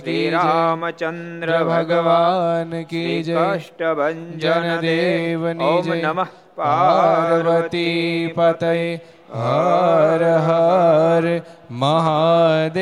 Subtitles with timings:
[0.00, 0.84] કૃષ્ણલાલ
[1.42, 2.72] કી भगवान
[3.22, 8.72] જય કષ્ટભંજન દેવની ઓમ જય નમઃ પાર્વતી પતય
[9.34, 11.24] હર હર
[11.82, 12.78] મહાદેવ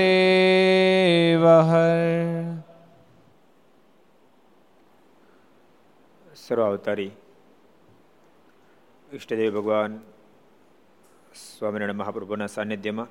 [1.65, 2.01] હર
[6.45, 7.13] સર્વાવતારી
[9.09, 9.93] ઈષ્ટદેવ ભગવાન
[11.35, 13.11] સ્વામિનારાયણ મહાપ્રભુના સાનિધ્યમાં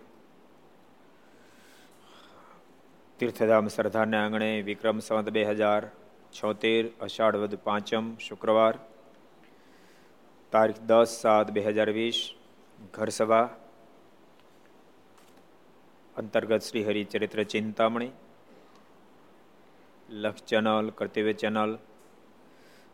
[3.19, 5.81] તીર્થધામ સરદારના આંગણે વિક્રમ સંવત બે હજાર
[6.31, 8.79] છોતેર, અષાઢ વદ પાંચમ, શુક્રવાર,
[10.53, 12.19] તારીખ દસ સાત બે હજાર વીસ,
[12.93, 13.45] ઘરસભા,
[16.15, 18.11] અંતર્ગત શ્રી હરિચરિત્ર ચિંતામણી,
[20.09, 21.79] લક્ષ ચેનલ, કર્તવ્ય ચેનલ,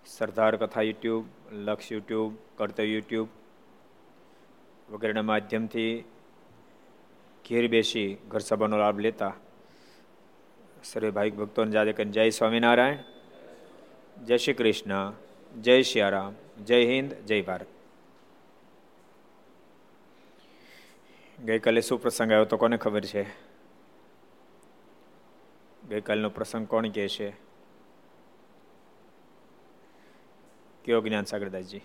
[0.07, 1.25] સરદાર કથા યુટ્યુબ,
[1.65, 3.29] લક્ષ યુટ્યુબ, કર્તવ્ય યુટ્યુબ
[4.89, 5.93] વગેરેના માધ્યમથી
[7.45, 9.35] ઘેર બેસી ઘર સભાનો લાભ લેતા
[10.83, 12.97] સર્વે ભાવિક ભક્તોને જાદે કરીને જય સ્વામિનારાયણ,
[14.25, 15.13] જય શ્રી કૃષ્ણ,
[15.61, 17.65] જય સિયારામ જય હિન્દ, જય ભારત.
[21.45, 23.23] ગઈકાલે શું પ્રસંગ આવ્યો તો કોને ખબર છે?
[25.89, 27.49] ગઈકાલનો પ્રસંગ કોણ કહે છે?
[30.85, 31.81] કયો જ્ઞાન સાગરદાસજી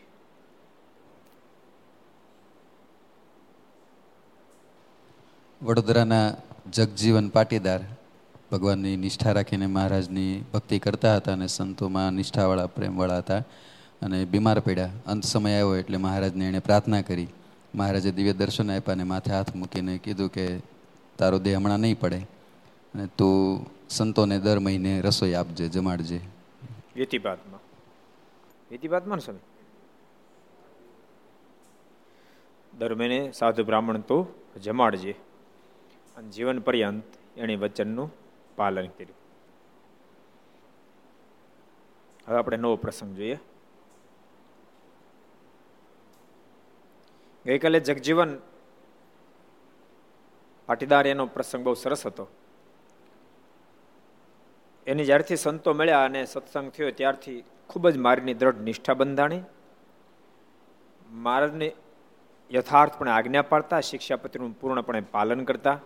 [5.62, 6.34] વડોદરાના
[6.70, 7.80] જગજીવન પાટીદાર
[8.52, 13.38] ભગવાનની નિષ્ઠા રાખીને મહારાજની ભક્તિ કરતા હતા અને સંતોમાં નિષ્ઠાવાળા, પ્રેમવાળા હતા
[14.02, 14.90] અને બીમાર પડ્યા.
[15.06, 17.26] અંત સમય આવ્યો એટલે મહારાજને એણે પ્રાર્થના કરી.
[17.74, 20.58] મહારાજે દિવ્ય દર્શન આપ્યા અને માથે હાથ મૂકીને કીધું કે,
[21.18, 22.18] તારો દેહ હમણાં નહીં પડે
[22.94, 26.20] અને તું સંતોને દર મહિને રસોઈ આપજે, જમાડજે.
[26.96, 27.60] વ્યતિપાતમાં
[28.70, 29.38] વ્યતિપાતમાં સમય
[32.78, 34.26] દર મહિને સાધુ બ્રાહ્મણ તો
[34.62, 35.12] જમાડજે.
[36.16, 37.02] અને જીવન પર્યંત
[37.36, 38.23] એણે વચનનું
[38.56, 39.14] પાલન કર્યું.
[42.28, 43.38] હવે આપણે નવો પ્રસંગ જોઈએ.
[47.46, 48.40] ગઈકાલે જગજીવન
[50.66, 52.28] પાટીદાર એનો પ્રસંગ બહુ સરસ હતો.
[54.86, 59.42] એની જ્યારથી સંતો મળ્યા અને સત્સંગ થયો ત્યારથી ખૂબ જ મારીની દ્રઢ નિષ્ઠા બંધાણી.
[61.10, 61.72] મહારાજને
[62.52, 65.80] યથાર્થપણે આજ્ઞા પાડતા, શિક્ષાપત્રીનું પૂર્ણપણે પાલન કરતા.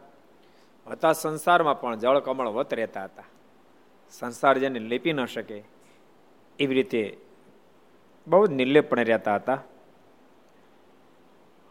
[0.90, 3.24] હતા સંસારમાં પણ જળ કમળ વત રહેતા હતા.
[4.10, 5.62] સંસાર જેને લેપી ન શકે,
[6.58, 7.16] એવી રીતે
[8.28, 9.62] બહુ જ નિર્લેપણે રહેતા હતા.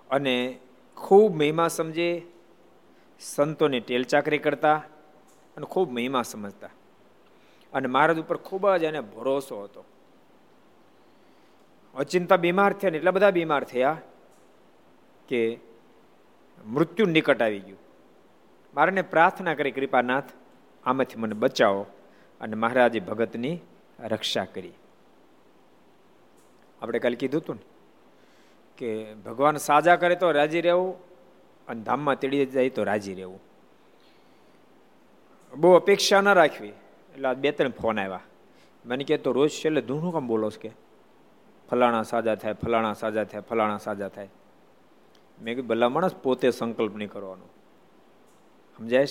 [0.09, 0.59] અને
[0.95, 2.21] ખૂબ મહિમા સમજે,
[3.19, 4.75] સંતોની ટેલચાકરી કરતા
[5.57, 6.69] અને ખૂબ મહિમા સમજતા.
[7.73, 9.85] અને મહારાજ ઉપર ખૂબ જ એને ભરોસો હતો.
[11.95, 13.97] અચિંતા બીમાર થયા ને એટલા બધા બીમાર થયા
[15.27, 15.59] કે
[16.65, 17.86] મૃત્યુ નિકટ આવી ગયું.
[18.75, 20.23] મારાને પ્રાર્થના કરી, કૃપાનાથ,
[20.85, 21.85] આમાંથી મને બચાવો
[22.41, 23.59] અને મહારાજે ભગતની
[23.99, 24.73] રક્ષા કરી.
[26.81, 27.61] આપણે કાલે કીધું હતું ને
[28.77, 30.95] કે ભગવાન સાજા કરે તો રાજી રહેવું
[31.67, 33.39] અને ધામમાં તેડી જાય તો રાજી રહેવું.
[35.57, 36.67] બહુ અપેક્ષા ન રાખવી.
[36.67, 38.19] એટલે બે ત્રણ ફોન આવ્યા.
[38.85, 40.71] મને કે તો રોજ છેલ્લે ધૂનું કામ બોલો કે?
[41.69, 44.29] ફલાણા સાજા થાય, ફલાણા સાજા થાય, ફલાણા સાજા થાય.
[45.41, 47.49] મેં કીધું, ભલા માણસ પોતે સંકલ્પ નહીં કરવાનો.
[48.77, 49.05] સમજાય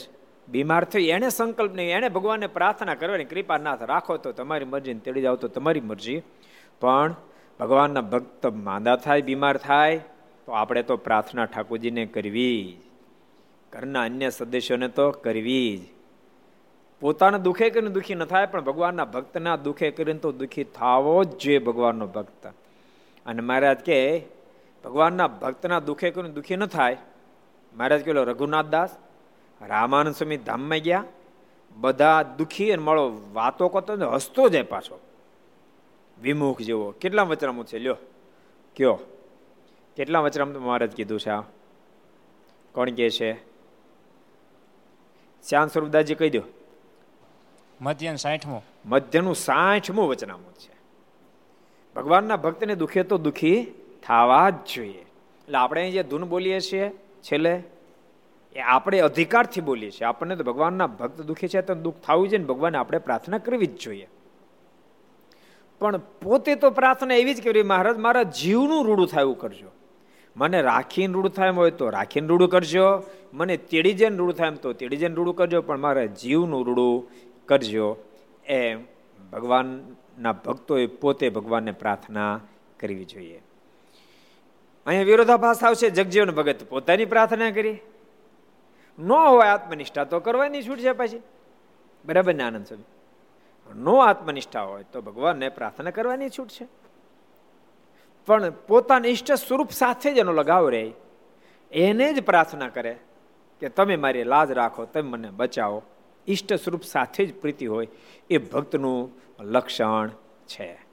[0.49, 4.95] બીમાર થયો એને સંકલ્પ નહીં એને ભગવાનને પ્રાર્થના કરવાની, કૃપા નાથ, રાખો તો તમારી મરજી
[4.95, 6.23] તેડી જાવ તો તમારી મરજી.
[6.81, 7.15] પણ
[7.61, 10.01] ભગવાનના ભક્ત માંદા થાય, બીમાર થાય,
[10.47, 12.87] તો આપણે તો પ્રાર્થના ઠાકોરજીને કરવી જ.
[13.73, 15.81] ઘરના અન્ય સદસ્યોને તો કરવી જ.
[17.01, 21.39] પોતાના દુઃખે કરીને દુઃખી ન થાય, પણ ભગવાનના ભક્તના દુઃખે કરીને તો દુઃખી થાવો જ
[21.39, 22.47] જોઈએ ભગવાનનો ભક્ત.
[23.27, 24.23] અને મહારાજ કે
[24.85, 26.97] ભગવાનના ભક્તના દુઃખે કરીને દુઃખી ન થાય.
[27.77, 28.97] મહારાજ કહેલો રઘુનાથ દાસ
[29.61, 31.05] રામાનંદ સ્વામી ધામમાં ગયા
[31.77, 35.01] બધા દુઃખી અને મળો વાતો કરતો ને હસતો જાય પાછો.
[36.21, 36.91] વિમુખ જેવો.
[36.91, 37.79] કેટલા વચરામું છે?
[37.79, 37.97] લ્યો.
[38.77, 38.99] કયો.
[39.97, 41.41] કેટલા વચરામ મહારાજ કીધું છે આ.
[42.73, 43.33] કોણ કે છે?
[45.49, 46.43] શ્યામ સ્વરૂપદાસજી કહી દો.
[47.81, 48.65] મધ્યન સાઠમું.
[48.87, 50.77] મધ્યનું સાઠમું વચનામું છે.
[51.97, 53.65] ભગવાનના ભક્તને દુખે તો દુખી
[54.03, 55.07] થવા જ જોઈએ.
[55.47, 56.91] એટલે આપણે જે ધૂન બોલીએ છીએ
[57.23, 57.63] છેલ્લે
[58.57, 60.07] એ આપણે અધિકારથી બોલીએ છીએ.
[60.07, 63.67] આપણને તો ભગવાનના ભક્ત દુઃખી છે, તો દુઃખ થવું જોઈએ ને ભગવાનને આપણે પ્રાર્થના કરવી
[63.67, 64.09] જ જોઈએ.
[65.81, 69.71] પણ પોતે તો પ્રાર્થના એવી જ કરવી મહારાજ, મારા જીવનું રૂડું થાય એવું કરજો.
[70.37, 73.03] મને રાખીને રૂડું થાય એમ હોય તો રાખીને રૂડું કરજો.
[73.33, 75.63] મને તેડી જઈને રૂડું થાય એમ તો તેડી જઈને રૂડું કરજો.
[75.63, 77.09] પણ મારા જીવનું રૂડું
[77.47, 77.97] કરજો.
[78.47, 78.81] એમ
[79.33, 82.41] ભગવાનના ભક્તોએ પોતે ભગવાનને પ્રાર્થના
[82.81, 83.43] કરવી જોઈએ.
[84.87, 85.91] અહીંયા વિરોધાભાસ આવશે.
[85.91, 87.79] જગજીવન ભગત પોતાની પ્રાર્થના કરી.
[88.99, 91.23] ન હોય આત્મનિષ્ઠા, તો કરવાની છૂટ છે પછી?
[92.05, 92.85] બરાબર ને આનંદ સ્વામી?
[93.81, 96.69] નો આત્મનિષ્ઠા હોય તો ભગવાનને પ્રાર્થના કરવાની છૂટ છે.
[98.27, 100.93] પણ પોતાના ઈષ્ટ સ્વરૂપ સાથે જ એનો લગાવ રહે.
[101.73, 102.99] એને જ પ્રાર્થના કરે
[103.61, 105.83] કે તમે મારી લાજ રાખો, તમે મને બચાવો.
[106.29, 107.89] ઈષ્ટ સ્વરૂપ સાથે જ પ્રીતિ હોય
[108.31, 110.11] એ ભક્તનું લક્ષણ
[110.47, 110.87] છે.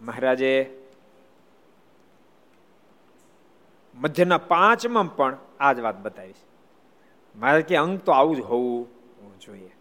[0.00, 0.81] મહારાજે
[3.94, 6.34] મધ્યના પાંચમાં પણ આ જ વાત બતાવીશ
[7.36, 8.88] મારે કે અંગ તો આવું જ હોવું
[9.38, 9.76] જોઈએ.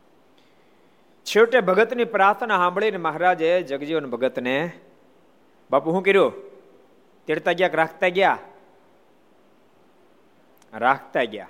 [1.24, 4.72] છેવટે ભગતની પ્રાર્થના સાંભળીને મહારાજે જગજીવન ભગતને,
[5.72, 6.34] બાપુ, શું કર્યું?
[7.26, 8.38] તેડતા ગયા રાખતા ગયા?
[10.74, 11.48] રાખતા ગયા.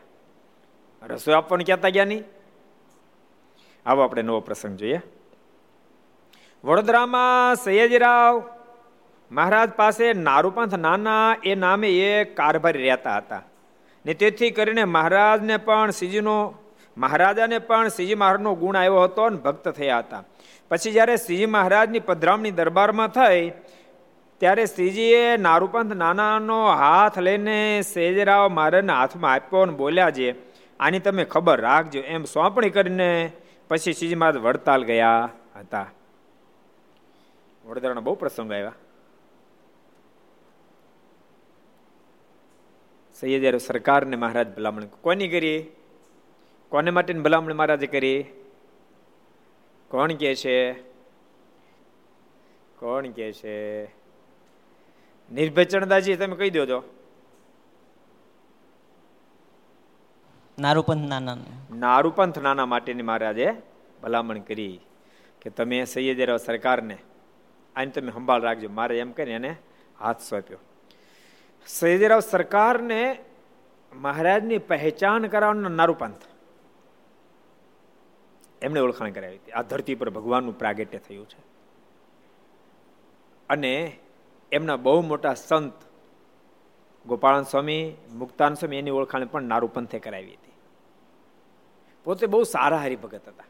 [1.04, 2.24] રસોઈ આપવાનું કહેતા ગયા નહીં?
[3.86, 5.02] આવો આપણે નવો પ્રસંગ જોઈએ.
[6.63, 8.44] વડોદરામાં સયાજીરાવ
[9.31, 13.44] મહારાજ પાસે નારુપંથ નાના, એ નામે એ કારભારી રહેતા હતા.
[14.06, 16.54] ને તેથી કરીને મહારાજને પણ શ્રીજીનો,
[16.98, 20.24] મહારાજાને પણ શ્રીજી મહારાજનો ગુણ આવ્યો હતો અને ભક્ત થયા હતા.
[20.69, 23.51] પછી જ્યારે શ્રીજી મહારાજની પધરામણી દરબારમાં થઈ,
[24.38, 30.36] ત્યારે શ્રીજીએ નારૂપંથ નાનાનો હાથ લઈને સેજરાવ મહારાજના હાથમાં આપ્યો અને બોલ્યા છે,
[30.80, 32.00] આની તમે ખબર રાખજો.
[32.00, 33.31] એમ સોંપણી કરીને
[33.68, 35.30] પછી શ્રીજી મહારાજ વડતાલ ગયા
[35.60, 35.88] હતા.
[37.66, 38.74] વડોદરાના બહુ પ્રસંગ આવ્યા.
[43.21, 45.65] સૈયદ સરકારને મહારાજ ભલામણ કોની કરી?
[46.69, 48.23] કોને માટેની ભલામણ મહારાજે કરી?
[49.88, 50.73] કોણ કે છે?
[52.79, 53.86] કોણ કે છે?
[55.31, 56.84] નિર્ભચણદાજી તમે કહી દો
[60.60, 61.38] નારૂપંથ નાના
[61.75, 63.53] નારૂપંથ નાના માટેની મહારાજે
[64.03, 64.79] ભલામણ કરી
[65.41, 66.98] કે તમે સૈયદ સરકારને
[67.75, 68.69] આને તમે સંભાળ રાખજો.
[68.69, 69.55] મારે એમ કરીને એને
[70.00, 70.57] હાથ સોંપ્યો.
[71.68, 73.20] સૈયદરાવ સરકારને
[73.94, 76.22] મહારાજની પહેચાન કરાવવાનો નારુપંથ
[78.62, 79.51] એમણે ઓળખાણ કરાવી હતી.
[79.51, 81.39] આ ધરતી પર ભગવાનનું પ્રાગટ્ય થયું છે.
[83.50, 84.00] અને
[84.51, 85.74] એમના બહુ મોટા સંત
[87.08, 90.51] ગોપાળન સ્વામી, મુક્તાન સ્વામી એની ઓળખાણ પણ નારુપંથે કરાવી હતી.
[92.03, 93.44] પોતે બહુ સારા હરિભગત હતા.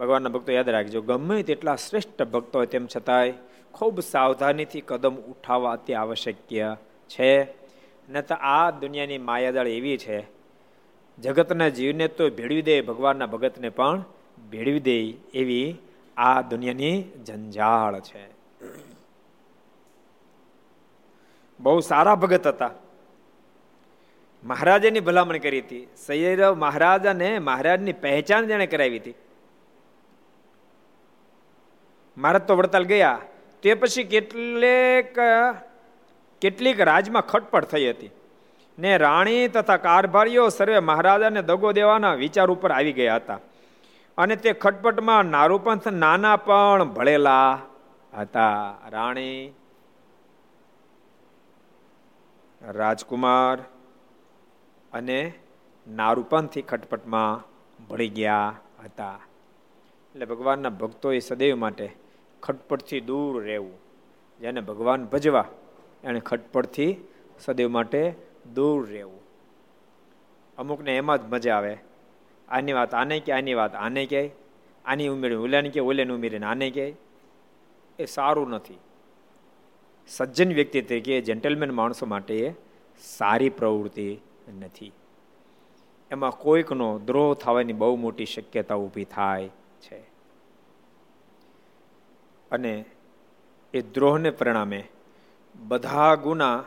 [0.00, 3.32] ભગવાનના ભક્તો યાદ રાખજો, ગમે તેટલા શ્રેષ્ઠ ભક્તો હોય તેમ છતાંય
[3.74, 6.36] ખૂબ સાવધાનીથી કદમ ઉઠાવવા અતિ આવશ્યક
[7.08, 7.42] છે.
[8.10, 10.26] ન તો આ દુનિયાની માયાદળ એવી છે,
[11.18, 14.04] જગતના જીવને તો ભેળવી દે, ભગવાનના ભગતને પણ
[14.50, 14.98] ભેળવી દે
[15.34, 15.76] એવી
[16.16, 18.24] આ દુનિયાની જંજાળ છે.
[21.60, 22.70] બહુ સારા ભગત હતા.
[24.44, 25.88] મહારાજાની ભલામણ કરી હતી.
[26.06, 29.14] સૈયદ મહારાજાને મહારાજની પહેચાન જેને કરાવી હતી.
[32.16, 33.20] મહારાજ તો વડતાલ ગયા.
[33.62, 35.18] તે પછી કેટલેક,
[36.40, 38.10] કેટલીક રાજમાં ખટપટ થઈ હતી.
[38.78, 43.38] ને રાણી તથા કારભારીઓ સર્વે મહારાજાને દગો દેવાના વિચાર ઉપર આવી ગયા હતા.
[44.18, 47.60] અને તે ખટપટમાં નારૂપંથ નાના પણ ભળેલા
[48.18, 48.76] હતા.
[48.88, 49.52] રાણી,
[52.62, 53.58] રાજકુમાર
[54.92, 55.32] અને
[55.88, 57.48] નારૂપંથી ખટપટમાં
[57.84, 59.20] ભળી ગયા હતા.
[60.14, 61.99] એટલે ભગવાનના ભક્તોએ સદૈવ માટે
[62.42, 63.72] ખટપટથી દૂર રહેવું.
[64.40, 65.44] જેને ભગવાન ભજવા,
[66.04, 66.96] એને ખટપટથી
[67.40, 68.14] સદૈવ માટે
[68.54, 69.20] દૂર રહેવું.
[70.58, 71.76] અમુકને એમાં જ મજા આવે.
[72.48, 74.30] આની વાત આને કે આની વાત આને કહે
[74.84, 76.94] આની ઉમેરી ઓલાને કે ઓલેને ઉમેરીને આને કહે
[77.98, 78.78] એ સારું નથી.
[80.08, 82.54] સજ્જન વ્યક્તિ તરીકે જેન્ટલમેન માણસો માટે
[83.00, 84.18] સારી પ્રવૃત્તિ
[84.60, 84.92] નથી.
[86.10, 89.48] એમાં કોઈકનો દ્રોહ થવાની બહુ મોટી શક્યતા ઊભી થાય.
[92.50, 92.84] અને
[93.74, 94.88] એ દ્રોહને પરિણામે
[95.54, 96.64] બધા ગુના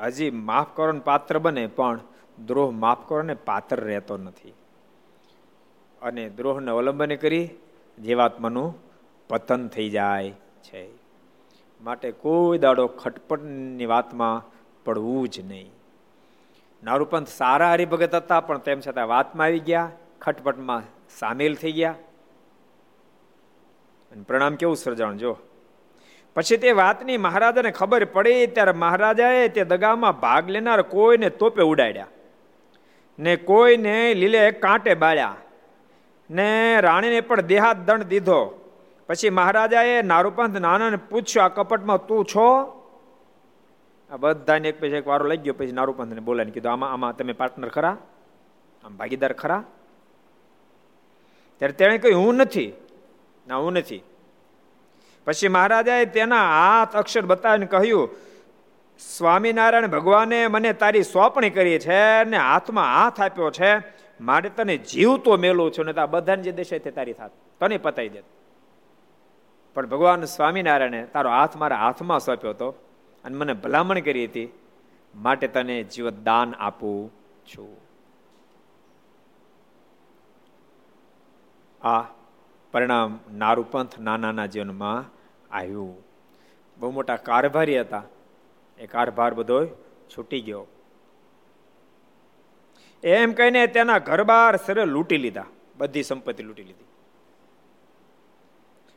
[0.00, 2.00] હજી માફ કરવાનું પાત્ર બને, પણ
[2.46, 4.54] દ્રોહ માફ કરવાને પાત્ર રહેતો નથી.
[6.02, 7.48] અને દ્રોહને અવલંબન કરી
[8.04, 8.74] જીવાત્માનું
[9.28, 10.30] પતન થઈ જાય
[10.62, 10.88] છે.
[11.80, 14.52] માટે કોઈ દાડો ખટપટની વાતમાં
[14.84, 15.70] પડવું જ નહીં.
[16.84, 19.90] નારૂપંથ સારા હરિભગત હતા, પણ તેમ છતાં વાતમાં આવી ગયા,
[20.20, 20.82] ખટપટમાં
[21.18, 21.94] સામેલ થઈ ગયા.
[24.12, 25.36] અને પ્રણામ કેવું સર્જાણ જો
[26.34, 32.06] પછી તે વાતની મહારાજાને ખબર પડી, ત્યારે મહારાજાએ તે દગામાં ભાગ લેનાર કોઈને તોપે ઉડાડ્યા.
[33.18, 35.36] ને કોઈને લીલે કાંટે બાળ્યા.
[36.30, 38.70] ને રાણીને પણ દેહાત દંડ દીધો.
[39.06, 42.48] પછી મહારાજાએ નારૂપંથ નાનાને પૂછ્યું, આ કપટમાં તું છો?
[44.10, 47.32] આ બધાને એક પછી એક વારો લઈ ગયો, પછી નારૂપંથને બોલાવીને કીધું, આમાં આમાં તમે
[47.32, 47.96] પાર્ટનર ખરા?
[48.84, 49.64] આમ ભાગીદાર ખરા?
[51.58, 52.72] ત્યારે તેણે કહ્યું, હું નથી.
[53.46, 54.02] ના, હું નથી.
[55.26, 58.08] પછી મહારાજાએ તેના હાથ અક્ષર બતાવીને કહ્યું,
[59.00, 63.70] સ્વામિનારાયણ ભગવાને મને તારી સોંપણી કરી છે ને હાથમાં હાથ આપ્યો છે,
[64.20, 67.32] મારે તને જીવતો મેલો છું ને આ બધાને જે દેશે તે તારી થાત.
[67.60, 68.22] તને પતાવી દે
[69.76, 72.68] પણ ભગવાન સ્વામિનારાયણે તારો હાથ મારા હાથમાં સોંપ્યો હતો
[73.24, 74.48] અને મને ભલામણ કરી હતી,
[75.14, 76.98] માટે તને જીવતદાન આપું
[77.50, 77.70] છું.
[81.80, 82.02] આ
[82.72, 85.04] પરિણામ નારૂપંથ નાનાના જીવનમાં
[85.54, 85.96] આવ્યું.
[86.78, 88.02] બહુ મોટા કારભારી હતા.
[88.78, 89.66] એ કારભાર બધો
[90.18, 90.66] છૂટી ગયો.
[93.04, 95.44] એમ કહીને તેના ઘરબાર સરે લૂંટી લીધા.
[95.76, 96.84] બધી સંપત્તિ લૂંટી લીધી.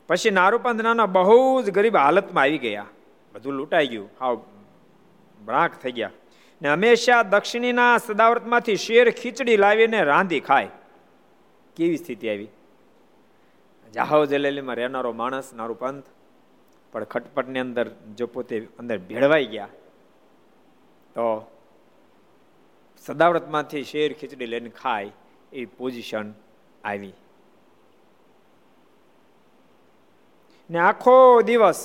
[0.07, 2.85] પછી નારૂપંથ નાના બહુ જ ગરીબ હાલતમાં આવી ગયા.
[3.33, 4.09] બધું લૂંટાઈ ગયું.
[4.19, 4.41] હાવ
[5.45, 6.09] બ્રાંક થઈ ગયા.
[6.61, 10.69] ને હંમેશા દક્ષિણીના સદાવર્તમાંથી શેર ખીચડી લાવીને રાંધી ખાય.
[11.75, 12.47] કેવી સ્થિતિ આવી?
[13.95, 16.07] જાહો જલેલીમાં રહેનારો માણસ, નારું પંથ.
[16.93, 17.87] પણ ખટપટની અંદર
[18.17, 19.73] જો પોતે અંદર ભેળવાઈ ગયા,
[21.15, 21.25] તો
[23.05, 25.11] સદાવ્રતમાંથી શેર ખીચડી લઈને ખાય
[25.53, 26.27] એ પોઝિશન
[26.83, 27.15] આવી.
[30.69, 31.81] ને આખો દિવસ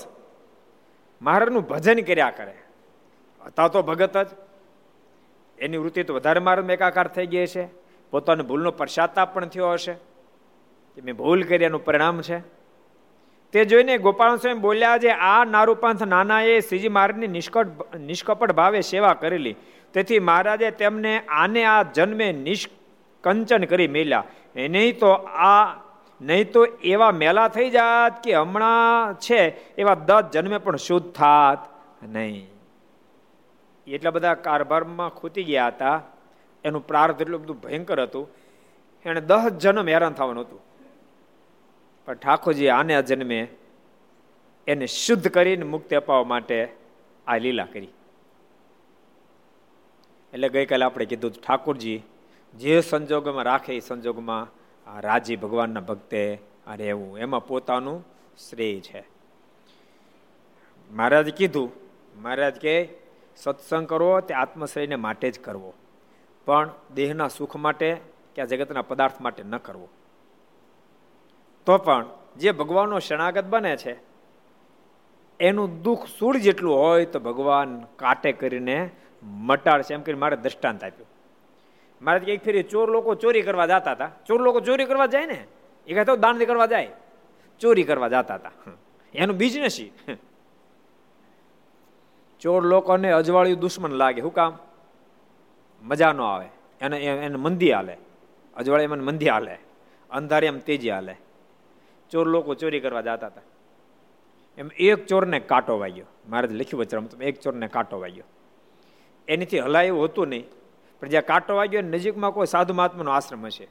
[1.22, 2.54] મહારાજનું ભજન કર્યા કરે.
[3.40, 4.30] હતા તો ભગત જ.
[5.58, 7.64] એની વૃત્તિ તો વધારે મારામાં એકાકાર થઈ ગઈ છે
[8.12, 9.94] પોતાની ભૂલનો પશ્ચાતાપ પણ થયો હશે.
[10.94, 12.38] કે મેં ભૂલ કરી, એનું પરિણામ છે.
[13.52, 19.14] તે જોઈને ગોપાલ સ્વામી બોલ્યા જે આ નારૂપંથ નાનાએ શ્રીજી મહારાજની નિષ્કટ નિષ્કપટ ભાવે સેવા
[19.14, 19.56] કરેલી.
[19.92, 24.24] તેથી મહારાજે તેમને આને આ જન્મે નિષ્કંચન કરી મેલ્યા.
[24.56, 25.74] નહીં તો આ,
[26.20, 31.58] નહીં તો એવા મેલા થઈ જાત કે હમણાં છે, એવા દસ જન્મે પણ શુદ્ધ થાત
[32.02, 32.50] નહીં.
[33.86, 36.02] એટલા બધા કારભારમાં ખૂતી ગયા હતા.
[36.64, 38.28] એનું પ્રાર્થ એટલું બધું ભયંકર હતું.
[39.04, 40.69] એને દસ જન્મ હેરાન થવાનું હતું.
[42.06, 43.48] પણ ઠાકોરજી આને જન્મે
[44.66, 46.68] એને શુદ્ધ કરીને મુક્તિ અપાવવા માટે
[47.26, 47.88] આ લીલા કરી.
[50.32, 52.02] એટલે ગઈકાલે આપણે કીધું ઠાકોરજી,
[52.58, 56.38] જે સંજોગોમાં રાખે એ સંજોગમાં આ રાજી ભગવાનના ભક્તે
[56.76, 57.18] રહેવું.
[57.18, 58.04] એમાં પોતાનું
[58.48, 59.04] શ્રેય છે.
[60.90, 61.72] મહારાજ કીધું,
[62.22, 62.88] મહારાજ કે
[63.36, 65.74] સત્સંગ કરવો તે આત્મશ્રેયને માટે જ કરવો.
[66.44, 67.96] પણ દેહના સુખ માટે
[68.34, 69.88] કે આ જગતના પદાર્થ માટે ન કરવો.
[71.66, 73.96] તો પણ જે ભગવાનનો શરણાગત બને છે,
[75.40, 78.90] એનું દુઃખ સૂળ જેટલું હોય તો ભગવાન કાટે કરીને
[79.22, 79.94] મટાડશે.
[79.94, 81.08] એમ કરીને મારે દ્રષ્ટાંત આપ્યું.
[82.02, 84.10] મારે એક ફેરી ચોર લોકો ચોરી કરવા જતા હતા.
[84.26, 85.44] ચોર લોકો ચોરી કરવા જાય ને?
[85.86, 86.88] એ કહેતો દાન કરવા જાય.
[87.60, 88.50] ચોરી કરવા જતા હતા.
[89.14, 89.80] એનું બિઝનેસ
[92.40, 94.20] ચોર લોકોને અજવાળિયું દુશ્મન લાગે.
[94.20, 94.58] શું કામ?
[95.82, 96.46] મજા ન આવે.
[96.80, 97.96] એને એને મંદી હાલે.
[98.56, 99.58] અજવાળી મને મંદી હાલે.
[100.10, 101.16] અંધારે એમ તેજી હાલે.
[102.10, 103.42] ચોર લોકો ચોરી કરવા જતા હતા.
[104.58, 106.06] એમ એક ચોરને કાંટો વાગ્યો.
[106.28, 108.24] મારે લખ્યું વચરામ એક ચોરને કાંટો વાગ્યો.
[109.28, 110.44] એનીથી એવું હતું નહીં,
[111.00, 113.68] પણ જ્યાં કાંટો વાગ્યો નજીકમાં કોઈ સાધુ મહાત્માનો આશ્રમ હશે.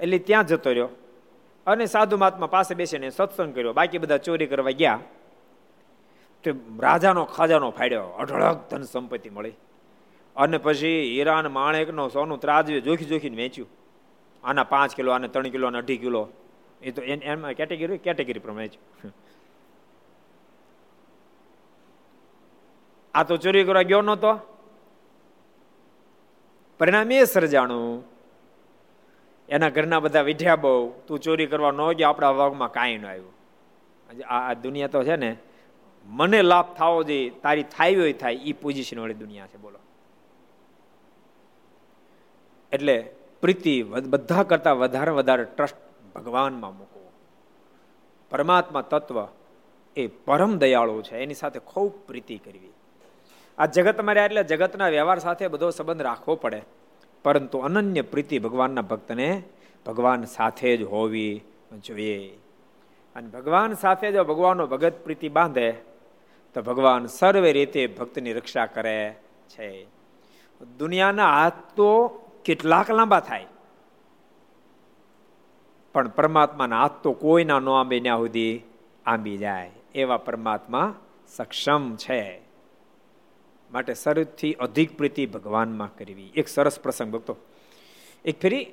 [0.00, 0.88] એટલે ત્યાં જતો રહ્યો
[1.66, 3.72] અને સાધુ મહાત્મા પાસે બેસીને સત્સંગ કર્યો.
[3.72, 4.98] બાકી બધા ચોરી કરવા ગયા.
[6.44, 8.02] તો રાજાનો ખાજાનો ફાડ્યો.
[8.02, 9.52] અઢળક ધન સંપત્તિ મળી.
[10.36, 13.68] અને પછી હીરાન, માણેકનો સોનું, ત્રાજવે જોખી જોખીને વેચ્યું.
[14.44, 16.28] આના પાંચ કિલો, આને ત્રણ કિલો અને અઢી કિલો.
[16.80, 18.78] એ તો એમાં કેટેગરી કેટેગરી પ્રમાણે છે
[23.14, 24.32] આ તો ચોરી કરવા ગયો નતો
[26.80, 28.04] પરિણામ એ સર્જાણું
[29.48, 30.74] એના ઘરના બધા વિઠ્યા બહુ
[31.06, 33.34] તું ચોરી કરવા ન ગયો આપણા વર્ગમાં કાંઈ ન આવ્યું
[34.28, 35.30] આ દુનિયા તો છે ને
[36.08, 39.80] મને લાભ થવો જોઈએ તારી થાય હોય થાય એ પોઝિશન વાળી દુનિયા છે બોલો
[42.72, 42.96] એટલે
[43.42, 43.74] પ્રીતિ
[44.06, 45.85] બધા કરતા વધારે વધારે ટ્રસ્ટ
[46.16, 47.12] ભગવાનમાં મૂકવો.
[48.30, 49.26] પરમાત્મા તત્વ
[49.96, 51.16] એ પરમ દયાળુ છે.
[51.16, 52.72] એની સાથે ખૂબ પ્રીતિ કરવી.
[53.58, 56.62] આ જગત મારે એટલે જગતના વ્યવહાર સાથે બધો સંબંધ રાખવો પડે.
[57.24, 59.42] પરંતુ અનન્ય પ્રીતિ ભગવાનના ભક્તને
[59.86, 61.40] ભગવાન સાથે જ હોવી
[61.86, 62.38] જોઈએ.
[63.16, 65.72] અને ભગવાન સાથે જો ભગવાનનો ભગત પ્રીતિ બાંધે,
[66.54, 69.14] તો ભગવાન સર્વે રીતે ભક્તની રક્ષા કરે
[69.48, 69.86] છે.
[70.78, 72.08] દુનિયાના હાથ તો
[72.44, 73.46] કેટલાક લાંબા થાય.
[75.96, 78.62] પણ પરમાત્માના હાથ તો કોઈના ન આંબે ત્યાં સુધી
[79.06, 80.94] આંબી જાય, એવા પરમાત્મા
[81.26, 82.40] સક્ષમ છે.
[83.70, 86.28] માટે સૌથી અધિક પ્રીતિ ભગવાનમાં કરવી.
[86.34, 87.36] એક સરસ પ્રસંગ, ભક્તો.
[88.24, 88.72] એક ફેરી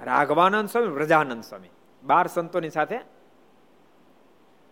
[0.00, 1.68] રાઘવાનંદ સ્વામી, વ્રજાનંદ સ્વામી.
[2.02, 2.98] બાર સંતોની સાથે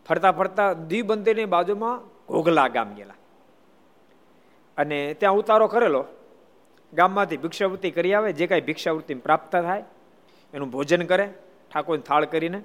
[0.09, 3.15] ફરતા ફરતા દ્વિબંધીની બાજુમાં ઘોઘલા ગામ ગયેલા.
[4.77, 6.05] અને ત્યાં ઉતારો કરેલો.
[6.93, 9.85] ગામમાંથી ભિક્ષાવૃત્તિ કરી આવે, જે કાંઈ ભિક્ષાવૃત્તિ પ્રાપ્ત થાય
[10.55, 11.35] એનું ભોજન કરે,
[11.75, 12.63] ઠાકોરની થાળ કરીને.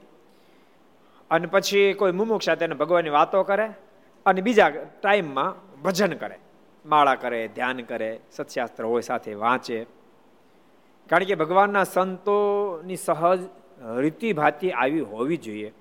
[1.32, 3.70] અને પછી કોઈ મુમુક્ષા તેને ભગવાનની વાતો કરે
[4.26, 6.40] અને બીજા ટાઈમમાં ભજન કરે.
[6.86, 9.86] માળા કરે, ધ્યાન કરે, સત્શાસ્ત્ર હોય, સાથે વાંચે.
[11.10, 13.40] કારણ કે ભગવાનના સંતોની સહજ
[13.98, 15.74] રીતિ ભાતી આવી હોવી જોઈએ.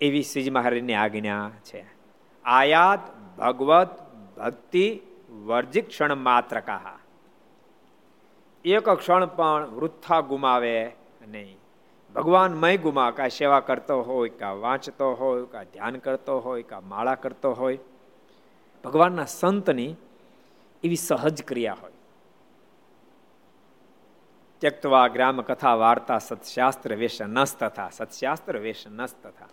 [0.00, 1.84] એવી શ્રીજી મહારાજની આજ્ઞા છે.
[2.44, 2.98] આયાત
[3.38, 3.88] ભગવત
[4.38, 5.00] ભક્તિ
[5.46, 6.99] વર્જિત ક્ષણ માત્ર કહા
[8.64, 10.92] એક ક્ષણ પણ વૃથા ગુમાવે
[11.28, 11.58] નહીં.
[12.14, 16.80] ભગવાન મય ગુમા કા સેવા કરતો હોય કા વાંચતો હોય કા ધ્યાન કરતો હોય કા
[16.80, 17.78] માળા કરતો હોય.
[18.84, 19.96] ભગવાનના સંતની
[20.84, 21.92] એવી સહજ ક્રિયા હોય.
[24.58, 29.48] ત્યક્તવા ગ્રામ કથા વાર્તા સત્શાસ્ત્ર વેશ નસ તથા સત્શાસ્ત્ર વેશ નસ તથા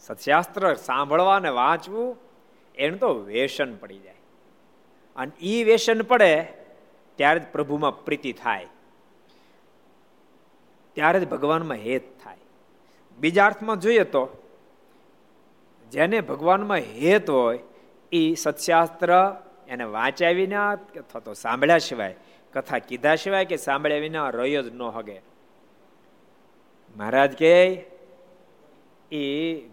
[0.00, 2.16] સત્શાસ્ત્ર સાંભળવા ને વાંચવું,
[2.74, 4.14] એનું તો વેશન પડી જાય.
[5.16, 6.65] અને એ વેશન પડે
[7.16, 8.66] ત્યારે જ પ્રભુમાં પ્રીતિ થાય.
[10.92, 12.36] ત્યારે જ ભગવાનમાં હેત થાય.
[13.18, 14.28] બીજા અર્થમાં જોઈએ તો,
[15.90, 17.58] જેને ભગવાનમાં હેત હોય
[18.12, 19.36] એ સત્શાસ્ત્ર
[19.68, 22.14] એને વાંચ્યા વિના અથવા તો સાંભળ્યા સિવાય,
[22.52, 25.22] કથા કીધા સિવાય કે સાંભળ્યા વિના રહ્યો જ ન હગે.
[26.96, 27.86] મહારાજ કે
[29.12, 29.24] એ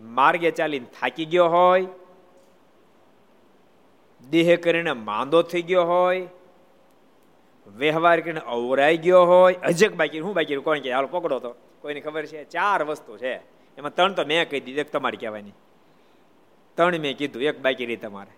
[0.02, 1.88] માર્ગે ચાલીને થાકી ગયો હોય,
[4.30, 6.28] દેહ કરીને માંદો થઈ ગયો હોય
[7.68, 11.56] વ્યવહાર કરીને અવરાઈ ગયો હોય અજક બાકી હું બાકી કોણ કે હાલ પકડો તો.
[11.82, 12.44] કોઈને ખબર છે?
[12.44, 13.34] ચાર વસ્તુ છે.
[13.78, 15.54] એમાં ત્રણ તો મેં કહી દીધી એક તમારે કહેવાની.
[16.76, 18.32] ત્રણ મેં કીધું એક બાકી રહી તમારે.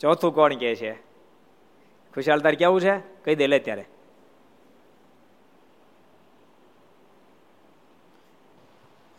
[0.00, 0.92] ચોથું કોણ કે છે?
[2.14, 2.98] ખુશાલ તાર કેવું છે?
[3.24, 3.86] કહી દે લે ત્યારે.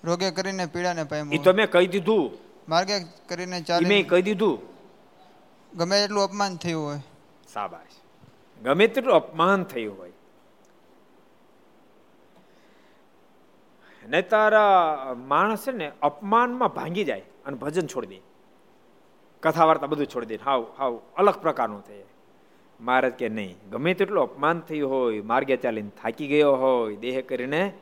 [0.04, 2.38] રોગે કરીને પીડાને પામ્યો એ તો મેં કહી દીધું.
[2.70, 2.94] માર્ગે
[3.28, 4.60] કરીને ચાલી મેં કહી દીધું.
[5.78, 7.00] ગમે એટલું અપમાન થયું હોય.
[7.54, 8.07] સાબાશ
[8.64, 10.12] ગમે તેટલું અપમાન થયું હોય.
[14.08, 18.20] ને તારા માણસ છે ને અપમાનમાં ભાંગી જાય અને ભજન છોડી દે.
[19.44, 20.36] કથા વાર્તા બધું છોડી દે.
[20.36, 22.04] હાવ હાવ, અલગ પ્રકારનું થાય.
[22.80, 27.74] મહારાજ કે નહીં, ગમે તેટલું અપમાન થયું હોય, માર્ગે ચાલીને થાકી ગયો હોય, દેહ કરીને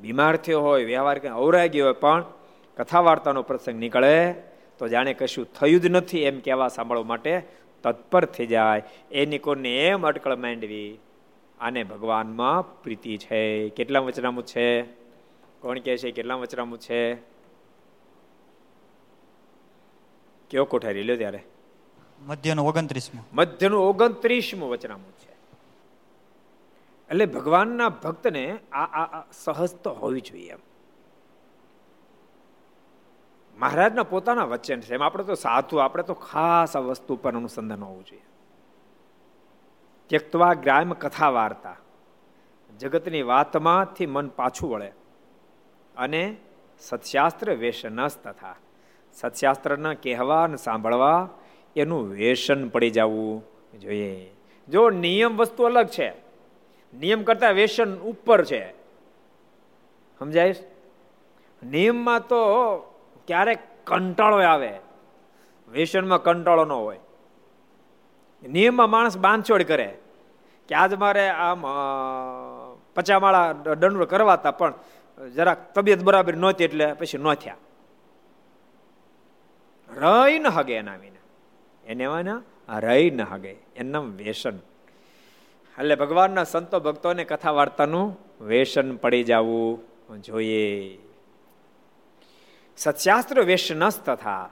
[0.00, 2.24] બીમાર થયો હોય, વ્યવહાર કરીને અવરાઈ ગયો હોય, પણ
[2.76, 4.34] કથા વાર્તાનો પ્રસંગ નીકળે
[4.78, 7.42] તો જાણે કશું થયું જ નથી એમ કહેવા સાંભળવા માટે
[7.84, 8.82] તત્પર થઈ જાય.
[9.12, 10.98] એની કોને એમ અટકળ માંડવી
[11.60, 13.68] આને ભગવાનમાં પ્રીતિ છે.
[13.68, 14.82] કેટલા વચનામું છે?
[15.60, 16.10] કોણ કહે છે?
[16.10, 17.14] કેટલા વચનામું છે?
[20.50, 21.02] કયો કોઠારી?
[21.02, 21.44] લ્યો ત્યારે.
[22.26, 23.24] મધ્યનું ઓગણત્રીસમું.
[23.32, 25.32] મધ્યનું ઓગણત્રીસમું વચનામું છે.
[27.10, 30.58] એટલે ભગવાનના ભક્તને આ આ સહજ તો હોવી જોઈએ એમ.
[33.58, 34.94] મહારાજના પોતાના વચન છે.
[34.94, 38.22] એમ આપણે તો સાધુ, આપણે તો ખાસ આ વસ્તુ પર અનુસંધાન હોવું જોઈએ.
[40.06, 41.76] ત્યક્તવા ગ્રામ કથા વાર્તા.
[42.78, 44.92] જગતની વાતમાંથી મન પાછું વળે
[45.96, 46.36] અને
[46.78, 48.56] સત્શાસ્ત્ર વેશનસ તથા
[49.12, 51.28] સત્શાસ્ત્રના કહેવા અને સાંભળવા
[51.76, 53.44] એનું વેસન પડી જવું
[53.78, 54.30] જોઈએ.
[54.68, 56.08] જો નિયમ વસ્તુ અલગ છે,
[56.94, 58.72] નિયમ કરતા વેસન ઉપર છે.
[60.18, 60.54] સમજાય
[61.62, 62.40] નિયમમાં તો
[63.26, 64.78] ક્યારેક કંટાળો આવે.
[65.68, 67.00] વેસનમાં કંટાળો ન હોય.
[68.48, 69.98] નિયમમાં માણસ બાંધછોડ કરે.
[70.68, 71.64] કે આજ મારે આમ
[72.94, 74.74] પચામાળા દંડ કરવાતા પણ
[75.34, 77.56] જરાક તબિયત બરાબર નહોતી એટલે પછી ન થયા.
[79.90, 81.22] રહી ન હગે એના વિના.
[81.86, 82.42] એને વાના
[82.78, 83.56] રહી ન હગે.
[83.76, 84.58] એનું વ્યસન
[85.78, 89.82] એટલે ભગવાનના સંતો ભક્તોને કથા વાર્તાનું વેસન પડી જવું
[90.22, 90.98] જોઈએ.
[92.76, 94.50] સત્શાસ્ત્ર વેશનસ તથા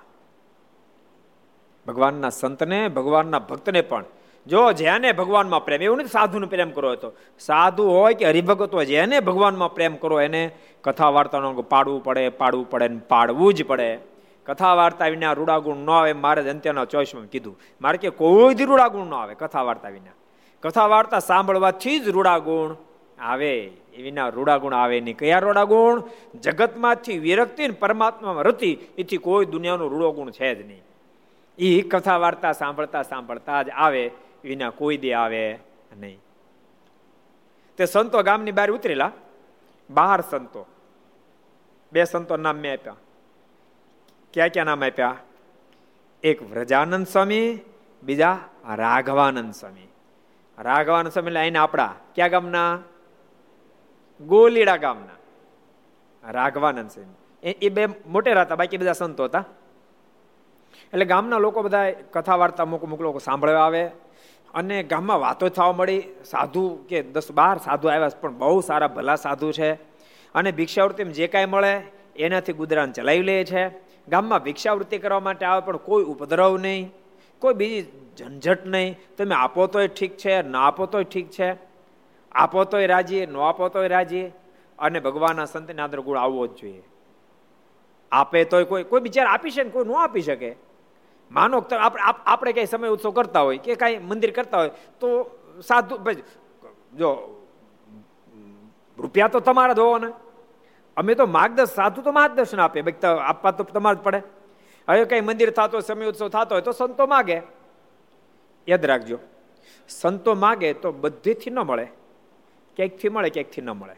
[1.86, 4.04] ભગવાનના સંતને, ભગવાનના ભક્તને પણ.
[4.46, 7.12] જો જેને ભગવાનમાં પ્રેમ, એવું નથી સાધુનો પ્રેમ કરો તો.
[7.40, 12.70] સાધુ હોય કે હરિભગત હોય, જેને ભગવાનમાં પ્રેમ કરો એને કથા વાર્તાનો પાડવું પડે પાડવું
[12.70, 13.98] પડે ને પાડવું જ પડે.
[14.46, 17.58] કથા વાર્તા વિના રૂડાગુણ ન આવે મારે અંત્યના ચોઈસમાં કીધું.
[17.80, 20.10] મારે કે કોઈ જ રૂડાગુણ ન આવે કથા વાર્તા વિના.
[20.62, 22.76] કથા વાર્તા સાંભળવાથી જ રૂડાગુણ
[23.18, 23.70] આવે.
[23.94, 25.16] એ વિના રૂડાગુણ આવે નહીં.
[25.16, 26.02] કયા રૂડાગુણ?
[26.40, 30.82] જગતમાંથી વિરક્તિ પરમાત્મામાં રતિ એથી કોઈ દુનિયાનો રૂડો છે જ નહીં.
[31.58, 34.10] એ કથા વાર્તા સાંભળતા સાંભળતા જ આવે
[34.44, 35.58] વિના કોઈ દે આવે
[35.98, 36.20] નહીં.
[37.76, 39.12] તે સંતો ગામની બહાર ઉતરેલા.
[39.90, 40.66] બહાર સંતો.
[41.92, 42.94] બે સંતો નામ મેં આપ્યા.
[44.34, 45.16] ક્યાં ક્યાં નામ આપ્યા?
[46.22, 47.58] એક વ્રજાનંદ સ્વામી,
[48.02, 48.38] બીજા
[48.74, 49.88] રાઘવાનંદ સ્વામી.
[50.58, 51.94] રાઘવાનંદ સ્વામી એટલે આપણા.
[52.14, 52.78] ક્યાં ગામના?
[54.26, 55.16] ગોલીડા ગામના.
[56.30, 59.44] રાઘવાનંદ સ્વામી એ બે મોટેરા હતા બાકી બધા સંતો હતા.
[60.92, 63.90] એટલે ગામના લોકો બધા કથા વાર્તા અમુક અમુક લોકો સાંભળવા આવે.
[64.54, 66.02] અને ગામમાં વાતો થવા મળી.
[66.24, 69.72] સાધુ કે દસ બાર સાધુ આવ્યા પણ બહુ સારા ભલા સાધુ છે.
[70.34, 71.82] અને ભિક્ષાવૃત્તિ જે કાંઈ મળે,
[72.16, 73.68] એનાથી ગુજરાન ચલાવી લે છે.
[74.08, 76.92] ગામમાં ભિક્ષાવૃત્તિ કરવા માટે આવે, પણ કોઈ ઉપદ્રવ નહીં.
[77.38, 78.98] કોઈ બીજી ઝંઝટ નહીં.
[79.18, 81.71] તમે આપો તોય ઠીક છે, ના આપો તોય ઠીક છે.
[82.34, 84.32] આપો તોય રાજીએ, ન આપો તોય રાજીએ.
[84.78, 86.82] અને ભગવાનના સંતને આદર ગુણ આવવો જ જોઈએ.
[88.12, 90.56] આપે તોય કોઈ કોઈ બિચાર આપી શકે કોઈ ન આપી શકે.
[91.30, 91.64] માનો
[92.24, 95.08] આપણે કઈ સમય ઉત્સવ કરતા હોય કે કાંઈ મંદિર કરતા હોય, તો
[95.66, 95.96] સાધુ
[96.96, 97.10] જો,
[98.98, 100.12] રૂપિયા તો તમારા જ ને
[100.96, 104.22] અમે તો માર્ગદર્શન સાધુ તો માર્ગદર્શન આપે આપવા તો તમારે જ પડે.
[104.88, 107.40] હવે કઈ મંદિર થતો હોય, સમય ઉત્સવ થતો હોય, તો સંતો માગે.
[108.68, 109.18] યાદ રાખજો.
[109.88, 111.86] સંતો માગે તો બધીથી ન મળે.
[112.76, 113.94] ક્યાંકથી મળે, ક્યાંકથી ન મળે.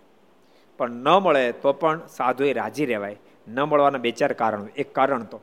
[0.79, 3.17] પણ ન મળે તો પણ સાધુએ રાજી રહેવાય.
[3.49, 4.67] ન મળવાના બે ચાર કારણો.
[4.77, 5.41] એક કારણ તો,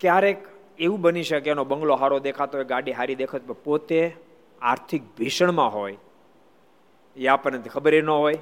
[0.00, 0.46] ક્યારેક
[0.78, 4.16] એવું બની શકે, એનો બંગલો સારો દેખાતો હોય, ગાડી હારી દેખાતો પોતે
[4.62, 5.96] આર્થિક ભીષણમાં હોય.
[7.16, 8.34] એ આપણને ખબર ન હોય.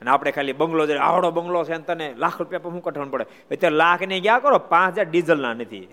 [0.00, 3.24] અને આપણે ખાલી બંગલો આવડો બંગલો છે તને, લાખ રૂપિયા પર શું કઠણ પડે?
[3.50, 5.88] અત્યારે લાખ ને ગયા કરો, પાંચ હજાર ડીઝલના નથી.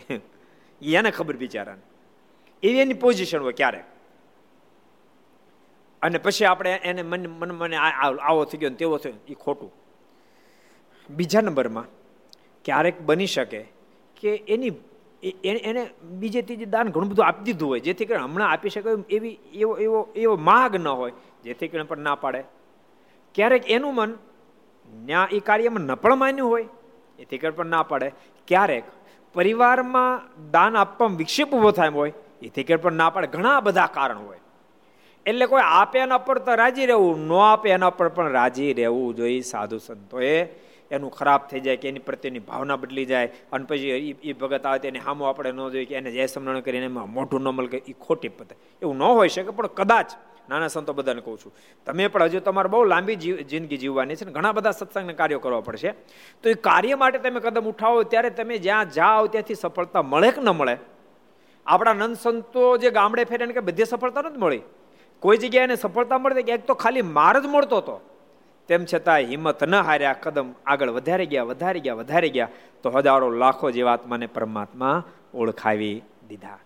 [0.81, 1.81] એને ખબર બિચારાને.
[2.63, 3.83] એવી એની પોઝિશન હોય ક્યારે
[6.01, 9.13] અને પછી આપણે એને મન મન, મને આવો થઈ ગયો તેવો થયો.
[9.27, 9.71] એ ખોટું.
[11.10, 11.86] બીજા નંબરમાં
[12.65, 13.62] ક્યારેક બની શકે
[14.17, 14.71] કે એની
[15.43, 15.83] એને
[16.19, 17.79] બીજે ત્રીજે દાન ઘણું બધું આપી દીધું હોય.
[17.79, 21.13] જેથી કરીને હમણાં આપી શકે એવી, એવો એવો એવો માગ ન હોય.
[21.43, 22.43] જેથી કરીને પણ ના પાડે.
[23.36, 24.12] ક્યારેક એનું મન
[25.05, 26.65] ન્યા એ કાર્યમાં નપળ માન્યું હોય,
[27.19, 28.12] એથી કરીને પણ ના પાડે.
[28.47, 28.83] ક્યારેક
[29.36, 33.27] પરિવારમાં દાન આપવામાં વિક્ષેપ ઊભો થાય હોય, એથી કરીને પણ ના પાડે.
[33.27, 34.39] ઘણા બધા કારણ હોય.
[35.27, 39.15] એટલે કોઈ આપે એના પર તો રાજી રહેવું, ન આપે એના પર પણ રાજી રહેવું
[39.15, 40.31] જોઈએ સાધુ સંતોએ.
[40.91, 44.79] એનું ખરાબ થઈ જાય કે એની પ્રત્યેની ભાવના બદલી જાય અને પછી એ ભગત આવે
[44.85, 47.93] તેને હામો આપણે ન જોઈએ કે એને જય સમરણ કરીને એમાં મોઢું ન મળે એ
[48.05, 50.15] ખોટી પતે એવું ન હોઈ શકે, પણ કદાચ,
[50.49, 51.51] નાના સંતો બધાને કહું છું,
[51.85, 53.17] તમે પણ હજુ તમારે બહુ લાંબી
[53.51, 55.91] જિંદગી જીવવાની છે ને ઘણા બધા સત્સંગને કાર્યો કરવા પડશે.
[56.43, 60.41] તો એ કાર્ય માટે તમે કદમ ઉઠાવો ત્યારે તમે જ્યાં જાઓ ત્યાંથી સફળતા મળે કે
[60.41, 60.75] ન મળે?
[61.65, 64.63] આપણા નંદ સંતો જે ગામડે ફેરે કે બધી સફળતા નથી મળી.
[65.19, 68.01] કોઈ જગ્યાએ એને સફળતા મળતી એક તો ખાલી માર જ મળતો હતો.
[68.67, 72.47] તેમ છતાં હિંમત ન હાર્યા, કદમ આગળ વધારે ગયા વધારે ગયા વધારે ગયા,
[72.84, 75.03] તો હજારો લાખો જીવાત્માને પરમાત્મા
[75.34, 76.60] ઓળખાવી દીધા.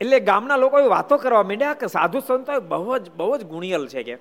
[0.00, 4.02] એટલે ગામના લોકો વાતો કરવા માંડ્યા કે સાધુ સંતો બહુ જ બહુ જ ગુણિયલ છે
[4.02, 4.16] કે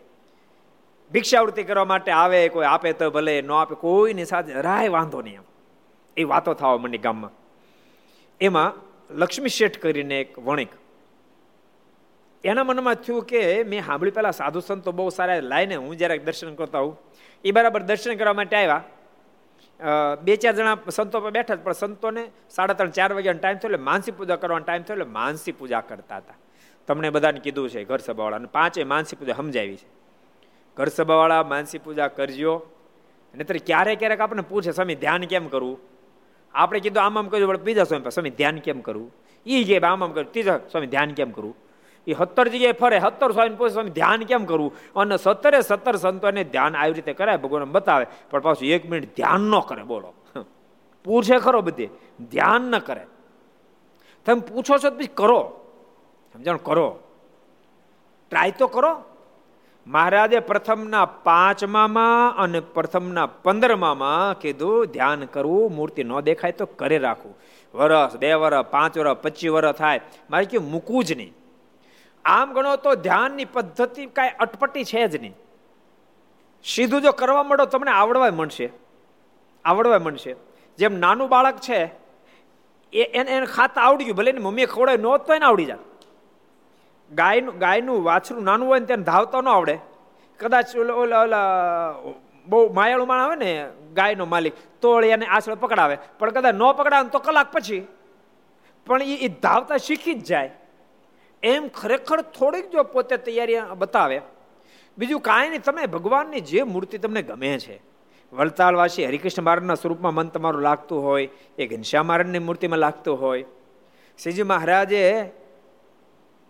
[1.12, 5.36] ભિક્ષાવૃત્તિ કરવા માટે આવે, કોઈ આપે તો ભલે, ન આપે, કોઈની સાથે રાય વાંધો નહીં
[5.36, 5.42] એમ.
[6.18, 7.32] એ વાતો થવા માંડી ગામમાં.
[8.42, 8.74] એમાં
[9.14, 10.68] લક્ષ્મી શેઠ કરીને એક વણિક
[12.44, 16.56] એના મનમાં થયું કે મેં સાંભળ્યું પેલા સાધુ સંતો બહુ સારા લાઈને હું જ્યારે દર્શન
[16.56, 16.96] કરતા હોઉં
[17.46, 18.84] એ બરાબર દર્શન કરવા માટે આવ્યા.
[20.24, 23.78] બે ચાર જણા સંતો પર બેઠા પણ સંતોને સાડા ત્રણ, ચાર વાગ્યાનો ટાઈમ થયો એટલે
[23.78, 26.38] માનસી પૂજા કરવાનો ટાઈમ થયો એટલે માનસી પૂજા કરતા હતા.
[26.88, 29.88] તમને બધાને કીધું છે ઘર સભાવાળા અને પાંચે માનસી પૂજા સમજાવી છે.
[30.78, 32.54] ઘર સભાવાળા, માનસી પૂજા કરજો.
[33.36, 35.80] નહીતર ક્યારેક ક્યારેક આપણે પૂછે, સ્વામી, ધ્યાન કેમ કરવું?
[36.54, 39.12] આપણે કીધું, આમ આમ કર્યું બીજા સ્વામી સ્વામી, ધ્યાન કેમ કરવું?
[39.46, 41.56] એ કે, આમ આમ કર્યું ત્રીજા, સ્વામી, ધ્યાન કેમ કરવું?
[42.10, 44.76] એ સત્તર જગ્યાએ ફરે, સત્તર સ્વામી, પૂછે સ્વામી ધ્યાન કેમ કરવું?
[44.96, 49.42] અને સત્તરે સત્તર સંતોને ધ્યાન આવી રીતે કરાય, ભગવાન બતાવે, પણ પાછું એક મિનિટ ધ્યાન
[49.42, 50.14] ન કરે, બોલો.
[51.04, 51.90] પૂછે ખરો બધે,
[52.32, 53.06] ધ્યાન ન કરે.
[54.26, 55.60] તમે પૂછો છો પછી કરો.
[56.34, 56.58] સમજણ?
[56.58, 57.00] કરો.
[58.30, 59.04] ટ્રાય તો કરો.
[59.88, 67.38] મહારાજે પ્રથમના પાંચમામાં અને પ્રથમના પંદરમામાં કીધું, ધ્યાન કરવું, મૂર્તિ ન દેખાય તો કરે રાખવું.
[67.74, 70.02] વરસ, બે વરસ, પાંચ વરસ, પચીસ વરસ થાય.
[70.30, 71.34] મારે કે મૂકવું જ નહીં.
[72.26, 75.36] આમ ગણો તો ધ્યાનની પદ્ધતિ કાંઈ અટપટી છે જ નહીં.
[76.64, 78.70] સીધું જો કરવા માંડો તમને આવડવા મળશે.
[79.66, 80.36] આવડવા મળશે.
[80.78, 81.92] જેમ નાનું બાળક છે,
[82.94, 85.78] એ એને એને ખાતા આવડી ગયું, ભલે મમ્મીએ ખવડાય નહોત તો એને આવડી જાય
[87.12, 89.80] ગાયનું ગાયનું વાછરું નાનું હોય ને તેને ધાવતા ન આવડે.
[90.40, 91.92] કદાચ ઓલા ઓલા
[92.48, 95.98] બહુ માયાળું માણ આવે ને, ગાયનો માલિક, તો એને આછળ પકડાવે.
[96.20, 97.88] પણ કદાચ ન પકડાવે તો કલાક પછી.
[98.86, 100.52] પણ એ ધાવતા શીખી જ જાય.
[101.44, 104.22] એમ ખરેખર થોડીક જો પોતે તૈયારી બતાવે.
[104.98, 107.82] બીજું કાંઈ નહીં, તમે ભગવાનની જે મૂર્તિ તમને ગમે છે.
[108.34, 113.46] વલતાલવાસી હરિકૃષ્ણ મહારાજના સ્વરૂપમાં મન તમારું લાગતું હોય, એ ઘનશ્યામ મહારાજની મૂર્તિમાં લાગતું હોય.
[114.20, 115.02] શ્રીજી મહારાજે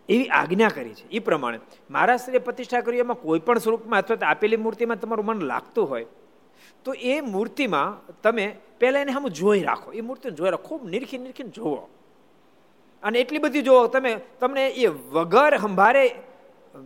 [0.09, 1.59] એવી આજ્ઞા કરી છે એ પ્રમાણે.
[1.89, 6.05] મહારાષ્ટ્રીય પ્રતિષ્ઠા કરી, એમાં કોઈ પણ સ્વરૂપમાં અથવા આપેલી મૂર્તિમાં તમારું મન લાગતું હોય,
[6.83, 9.91] તો એ મૂર્તિમાં તમે પહેલાં એને હમ જોઈ રાખો.
[9.91, 11.89] એ મૂર્તિને જોઈ રાખો, ખૂબ નિરખી નિરખીને જોવો
[13.03, 16.15] અને એટલી બધી જો તમે, તમને એ વગર સંભારે,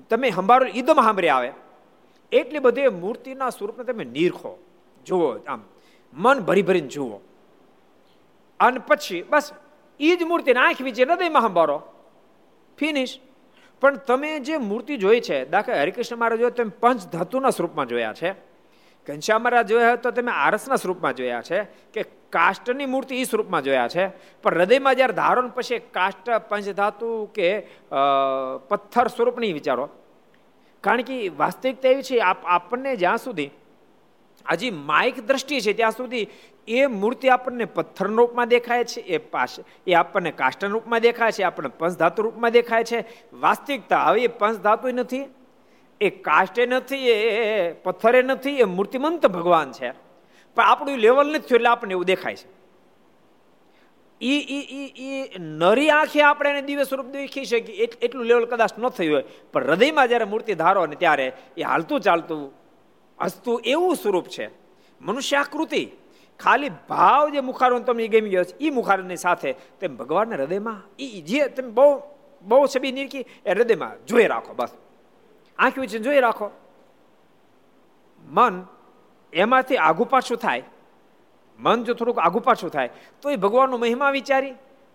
[0.10, 1.52] તમે સંભારો ઈદમ સાંભળે આવે.
[2.32, 4.63] એટલી બધી મૂર્તિના સ્વરૂપને તમે નીરખો.
[5.06, 5.63] જુઓ આમ,
[6.13, 7.19] મન ભરી ભરીને જુઓ.
[8.60, 9.52] અને પછી, બસ
[9.99, 11.82] એ જ મૂર્તિને આંખ વિચે હૃદયમાં સંભારો.
[12.78, 13.19] ફિનિશ
[13.82, 18.53] પણ તમે જે મૂર્તિ જોઈ છે, દાખલા હરિકૃષ્ણ મહારાજ તમે પંચ ધાતુના સ્વરૂપમાં જોયા છે.
[19.08, 21.63] ઘનશ્યામ મહારાજ જોયા તો તમે આરસના સ્વરૂપમાં જોયા છે
[21.94, 22.04] કે
[22.36, 24.06] કાષ્ટની મૂર્તિ એ સ્વરૂપમાં જોયા છે.
[24.44, 27.50] પણ હૃદયમાં જ્યારે ધારણ પછી કાષ્ટ, પંચધાતુ કે
[28.70, 29.86] પથ્થર સ્વરૂપની વિચારો.
[30.84, 32.16] કારણ કે વાસ્તવિકતા એવી છે
[32.56, 33.52] આપણને જ્યાં સુધી,
[34.46, 36.26] હજી માઇક દ્રષ્ટિ છે ત્યાં સુધી
[36.68, 41.44] એ મૂર્તિ આપણને પથ્થર રૂપમાં દેખાય છે, એ પાસે એ આપણને કાષ્ટન રૂપમાં દેખાય છે
[41.44, 43.00] આપણને પંચધાતુ રૂપમાં દેખાય છે.
[43.44, 45.26] વાસ્તવિકતા, હવે એ પંચધાતુ નથી.
[46.04, 49.89] એ કાષ્ટે નથી, એ પથ્થરે નથી, એ મૂર્તિમંત ભગવાન છે.
[50.58, 52.50] પણ આપણું લેવલ નથી થયું એટલે આપણને એવું દેખાય છે.
[54.22, 59.26] એ નરી આંખે આપણે એને દિવ્ય સ્વરૂપ દેખી શકીએ એટલું લેવલ કદાચ ન થયું હોય.
[59.54, 62.44] પણ હૃદયમાં જ્યારે મૂર્તિ ધારો ને ત્યારે એ હાલતું ચાલતું
[63.20, 64.48] હસતું એવું સ્વરૂપ છે.
[65.02, 65.84] મનુષ્યાકૃતિ,
[66.39, 71.22] ખાલી ભાવ જે મુખારો તમને ગમી ગયો છે એ મુખારની સાથે તેમ ભગવાનના હૃદયમાં એ
[71.22, 71.88] જે તમે બહુ
[72.44, 74.74] બહુ છબી નીરકી એ હૃદયમાં જોઈ રાખો બસ.
[75.60, 76.52] આંખ વિશે જોઈ રાખો.
[78.26, 78.66] મન
[79.34, 80.63] એમાંથી આગુ પાછું થાય.
[81.60, 82.89] મન જો થોડુંક આગુ પાછું થાય,
[83.22, 84.54] તો એ ભગવાનનો મહિમા વિચારી,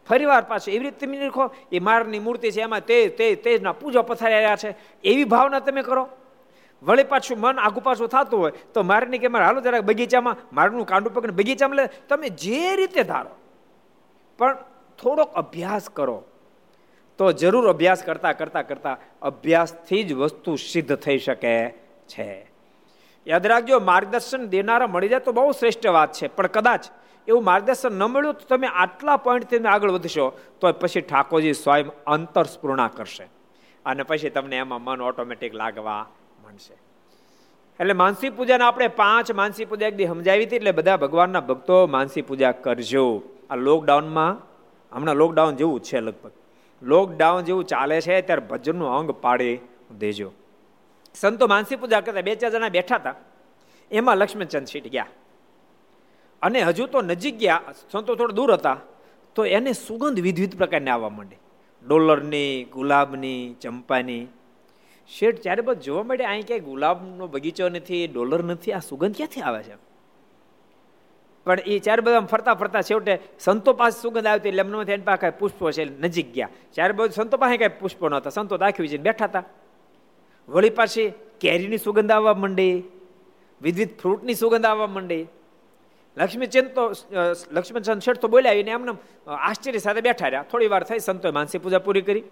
[0.09, 4.03] ફરીવાર પાછું એવી રીતે તમે લખો, એ મારની મૂર્તિ છે, એમાં તે તે, તેજના પૂજા
[4.03, 4.71] પથારી રહ્યા છે.
[5.05, 6.09] એવી ભાવના તમે કરો.
[6.83, 10.87] વળી પાછું મન આગુ પાછું થતું હોય, તો મારની કે, મારે હાલો જરાક બગીચામાં, મારનું
[10.87, 11.87] કાંડું પકડીને બગીચામાં લે.
[12.09, 13.31] તમે જે રીતે ધારો,
[14.39, 14.57] પણ
[14.99, 16.25] થોડોક અભ્યાસ કરો.
[17.19, 21.71] તો જરૂર અભ્યાસ કરતા કરતા કરતા અભ્યાસથી જ વસ્તુ સિદ્ધ થઈ શકે
[22.09, 22.51] છે.
[23.27, 26.29] યાદ રાખજો, માર્ગદર્શન દેનારા મળી જાય તો બહુ શ્રેષ્ઠ વાત છે.
[26.29, 26.85] પણ કદાચ
[27.29, 32.45] એવું માર્ગદર્શન ન મળ્યું તો તમે આટલા પોઈન્ટથી આગળ વધશો તો પછી ઠાકોરજી સ્વયં અંતર
[32.45, 33.25] સ્પૂર્ણા કરશે.
[33.87, 36.07] અને પછી તમને એમાં મન ઓટોમેટિક લાગવા
[36.43, 36.75] માંડશે.
[37.81, 42.23] એટલે માનસી પૂજાને આપણે પાંચ માનસી પૂજા એકદી સમજાવી હતી એટલે બધા ભગવાનના ભક્તો માનસી
[42.23, 43.23] પૂજા કરજો.
[43.51, 44.37] આ લોકડાઉનમાં
[44.97, 46.31] હમણાં લોકડાઉન જેવું છે લગભગ.
[46.83, 49.59] લોકડાઉન જેવું ચાલે છે, ત્યારે ભજનનું અંગ પાડી
[49.99, 50.33] દેજો.
[51.15, 53.15] સંતો માનસી પૂજા કરતા બે ચાર જણા બેઠા હતા.
[53.91, 55.07] એમાં લક્ષ્મણચંદ સીટ ગયા.
[56.43, 57.61] અને હજુ તો નજીક ગયા,
[57.91, 58.81] સંતો થોડા દૂર હતા,
[59.35, 61.37] તો એને સુગંધ વિધવિધ પ્રકારની આવવા માંડી.
[61.89, 64.27] ડોલરની, ગુલાબની, ચંપાની.
[65.09, 69.41] શેઠ ચારે બાદ જોવા મળે અહીં ક્યાંય ગુલાબનો બગીચો નથી, ડોલર નથી, આ સુગંધ ક્યાંથી
[69.41, 69.88] આવે છે?
[71.49, 75.21] પણ એ ચાર બધા ફરતા ફરતા છેવટે સંતો પાસે સુગંધ આવતી એટલે એમનો એની પાસે
[75.23, 76.51] કાંઈ પુષ્પો છે નજીક ગયા.
[76.75, 79.45] ચાર બધું, સંતો પાસે કાંઈ પુષ્પો નહોતા સંતો દાખવી છે બેઠા હતા.
[80.49, 81.09] વળી પાછી
[81.41, 82.75] કેરીની સુગંધ આવવા માંડી,
[83.61, 85.25] વિવિધ ફ્રૂટની સુગંધ આવવા માંડી.
[86.17, 86.83] લક્ષ્મીચંદ તો
[87.57, 88.93] લક્ષ્મીચંદ શેઠ તો બોલ્યા એને એમને
[89.49, 90.49] આશ્ચર્ય સાથે બેઠા રહ્યા.
[90.51, 92.25] થોડી વાર થઈ સંતોએ માનસી પૂજા પૂરી કરી.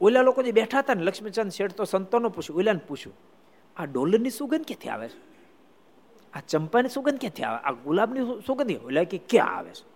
[0.00, 3.16] ઓલા લોકો જે બેઠા હતા ને, લક્ષ્મીચંદ શેઠ તો સંતોનો પૂછ્યું, ઓલાને પૂછ્યું,
[3.76, 5.18] આ ડોલરની સુગંધ ક્યાંથી આવે છે?
[6.34, 7.58] આ ચંપાની સુગંધ ક્યાંથી આવે?
[7.58, 9.94] આ ગુલાબની સુગંધ એટલે કે ક્યાં આવે છે?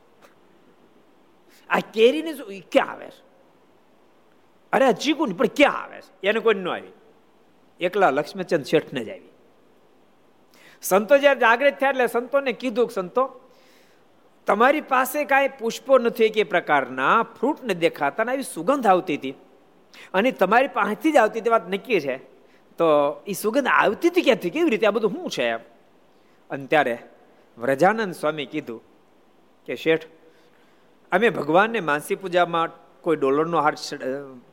[1.71, 3.29] આ કેરીની ક્યાં આવે છે?
[4.73, 6.27] અરે, આ ચીકુની પણ ક્યાં આવે છે?
[6.27, 6.93] એને કોઈ ન આવી.
[7.81, 9.29] એકલા લક્ષ્મીચંદ શેઠને જ આવી.
[10.83, 13.41] સંતો જયારે જાગૃત થયા એટલે સંતોને કીધું સંતો,
[14.47, 19.35] તમારી પાસે કાંઈ પુષ્પો નથી કે પ્રકારના, ફ્રૂટ ને દેખાતા આવી સુગંધ આવતી હતી.
[20.15, 22.17] અને તમારી પાસેથી જ આવતી હતી વાત નક્કી છે.
[22.79, 22.85] તો
[23.27, 24.51] એ સુગંધ આવતી હતી ક્યાંથી?
[24.51, 24.87] કેવી રીતે?
[24.87, 25.78] આ બધું શું છે
[26.51, 26.97] અને ત્યારે
[27.59, 28.81] વ્રજાનંદ સ્વામી કીધું
[29.69, 30.07] કે શેઠ,
[31.13, 32.71] અમે ભગવાનને માનસી પૂજામાં
[33.05, 33.75] કોઈ ડોલરનો હાર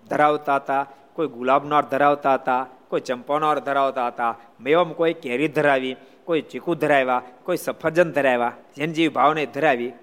[0.09, 0.83] ધરાવતા હતા,
[1.15, 6.41] કોઈ ગુલાબનો હાર ધરાવતા હતા, કોઈ ચંપાનો હાર ધરાવતા હતા મેવામાં કોઈ કેરી ધરાવી, કોઈ
[6.41, 9.93] ચીકુ ધરાવ્યા, કોઈ સફરજન ધરાવ્યા, જેન જેવી ભાવને ધરાવી.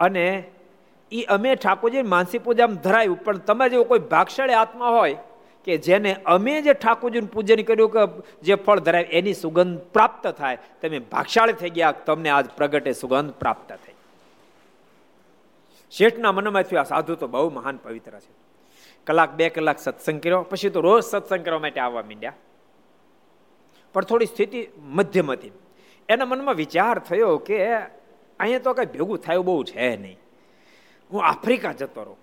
[0.00, 0.26] અને
[1.12, 5.18] એ અમે ઠાકોરજી માનસી પૂજામાં ધરાવ્યું પણ તમે જેવો કોઈ ભાગશાળી આત્મા હોય
[5.66, 10.58] કે જેને અમે જે ઠાકોરજીનું પૂજન કર્યું કે જે ફળ ધરાવે એની સુગંધ પ્રાપ્ત થાય,
[10.82, 13.94] તમે ભાગશાળી થઈ ગયા, તમને આજ પ્રગટે સુગંધ પ્રાપ્ત થઈ.
[15.90, 18.34] શેઠના મનમાં થયું આ સાધુ તો બહુ મહાન પવિત્ર છે.
[19.06, 22.32] કલાક, બે કલાક સત્સંગ કર્યો, પછી તો રોજ સત્સંગ કરવા માટે આવવા માંડ્યા.
[23.92, 25.52] પણ થોડી સ્થિતિ મધ્યમ હતી.
[26.08, 27.74] એના મનમાં વિચાર થયો કે
[28.40, 30.18] અહીંયા તો કઈ ભેગું થયું બહુ છે નહીં.
[31.12, 32.16] હું આફ્રિકા જતો રહું.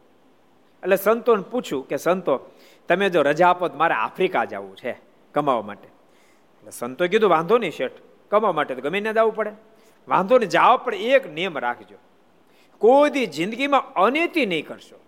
[0.84, 2.52] એટલે સંતોને પૂછ્યું કે સંતો
[2.88, 5.00] તમે જો રજા આપો તો મારે આફ્રિકા જવું છે
[5.34, 5.88] કમાવા માટે.
[5.88, 7.92] એટલે સંતો કીધું, વાંધો નહીં શેઠ,
[8.30, 9.52] કમાવા માટે તો ગમે ને જવું પડે.
[10.08, 11.98] વાંધો નહીં જાવ પણ એક નિયમ રાખજો.
[12.78, 15.00] કોઈ જિંદગીમાં અનેતી નહીં કરશો.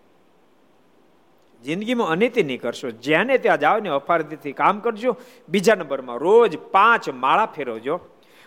[1.64, 2.90] જિંદગીમાં અનિતિ નહીં કરશો.
[2.90, 5.18] જેને ત્યાં જાઓ ને અફારતીથી કામ કરજો.
[5.50, 8.00] બીજા નંબરમાં રોજ પાંચ માળા ફેરવજો.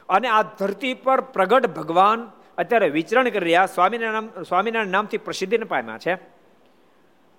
[0.09, 5.99] અને આ ધરતી પર પ્રગટ ભગવાન અત્યારે વિચરણ કરી રહ્યા, સ્વામિનારાયણ સ્વામિનારાયણ નામથી પ્રસિદ્ધિને પામ્યા
[5.99, 6.15] છે.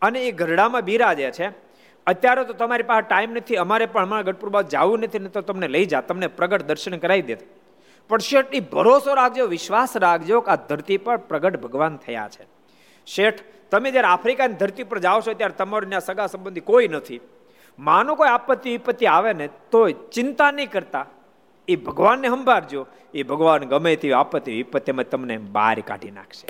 [0.02, 1.69] અને એ ગરડામાં બિરાજે છે.
[2.10, 5.42] અત્યારે તો તમારી પાસે ટાઈમ નથી, અમારે પણ અમારા ગઢપુર બાદ જવું નથી ને તો
[5.42, 7.38] તમને લઈ જા તમને પ્રગટ દર્શન કરાવી દે
[8.10, 12.46] પણ શેઠ એ ભરોસો રાખજો, વિશ્વાસ રાખજો કે આ ધરતી પર પ્રગટ ભગવાન થયા છે.
[13.08, 17.20] શેઠ, તમે જ્યારે આફ્રિકાની ધરતી પર જાઓ છો ત્યારે તમારું ત્યાં સગા સંબંધી કોઈ નથી.
[17.80, 21.06] માનો કોઈ આપત્તિ, વિપત્તિ આવે ને, તોય ચિંતા નહીં કરતા.
[21.68, 22.88] એ ભગવાનને સંભાળજો.
[23.14, 26.48] એ ભગવાન ગમે તેવી આપત્તિ વિપત્તિમાં તમને બહાર કાઢી નાખશે.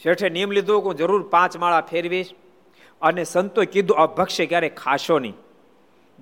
[0.00, 2.32] શેઠે નિયમ લીધો હું જરૂર પાંચ માળા ફેરવીશ.
[3.02, 5.34] અને સંતોએ કીધું, આ ભક્ષ્ય ક્યારે ખાશો નહીં?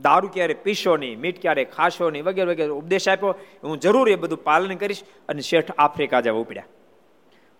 [0.02, 1.20] દારૂ ક્યારે પીશો નહીં?
[1.20, 2.24] મીઠ ક્યારે ખાશો નહીં?
[2.24, 3.34] વગેરે વગેરે ઉપદેશ આપ્યો.
[3.64, 6.64] હું જરૂર એ બધું પાલન કરીશ અને શેઠ આફ્રિકા જવા ઉપડ્યા.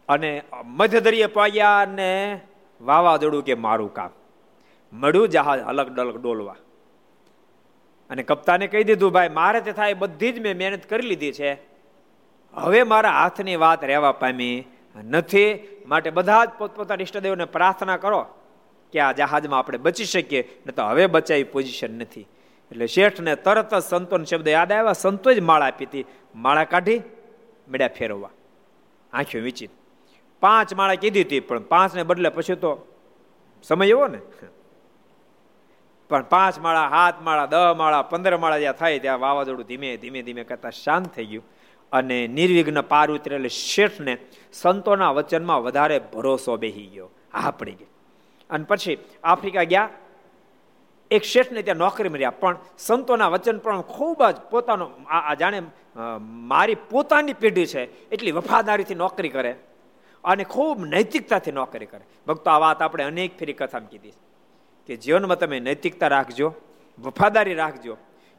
[0.08, 2.40] અને મધ્યદરિયે પાયા અને
[2.80, 4.10] વાવાઝોડું કે મારું કામ.
[4.92, 6.56] મળ્યું જહાજ અલગ ડલગ ડોલવા.
[8.10, 11.62] અને કપ્તાને કહી દીધું, ભાઈ, મારે તે થાય બધી જ મેં મહેનત કરી લીધી છે.
[12.54, 14.64] હવે મારા હાથની વાત રહેવા પામી
[15.04, 15.68] નથી.
[15.86, 18.26] માટે બધા જ પોતપોતાના ઈષ્ટદેવને પ્રાર્થના કરો.
[18.92, 22.26] કે આ જહાજમાં આપણે બચી શકીએ, ને તો હવે બચાવી પોઝિશન નથી.
[22.70, 26.04] એટલે શેઠને તરત જ સંતોન શબ્દ યાદ આવ્યા સંતો જ માળા આપી હતી.
[26.34, 27.00] માળા કાઢી
[27.68, 28.30] મેળ્યા ફેરવવા.
[29.12, 29.70] આંખ્યો વિચિત
[30.40, 32.86] પાંચ માળા કીધી હતી, પણ પાંચને બદલે પછી તો
[33.62, 34.18] સમય એવો ને.
[36.08, 40.22] પણ પાંચ માળા, સાત માળા, દહ માળા, પંદર માળા જ્યાં થાય ત્યાં વાવાઝોડું ધીમે ધીમે
[40.22, 41.44] ધીમે કરતા શાંત થઈ ગયું.
[41.92, 44.18] અને નિર્વિઘ્ન પાર ઉતરેલે શેઠને
[44.52, 47.10] સંતોના વચનમાં વધારે ભરોસો બેહી ગયો.
[47.34, 47.86] હા, પડી ગઈ
[48.50, 49.88] અને પછી આફ્રિકા ગયા.
[51.10, 52.40] એક શેઠને ત્યાં નોકરી મળ્યા.
[52.40, 55.60] પણ સંતોના વચન પણ ખૂબ જ પોતાનો, આ જાણે
[56.50, 59.52] મારી પોતાની પેઢી છે, એટલી વફાદારીથી નોકરી કરે
[60.24, 62.04] અને ખૂબ નૈતિકતાથી નોકરી કરે.
[62.26, 64.16] ભક્તો, આ વાત આપણે અનેક ફેરી કથામાં કીધી
[64.88, 66.48] કે જીવનમાં તમે નૈતિકતા રાખજો,
[66.98, 67.96] વફાદારી રાખજો.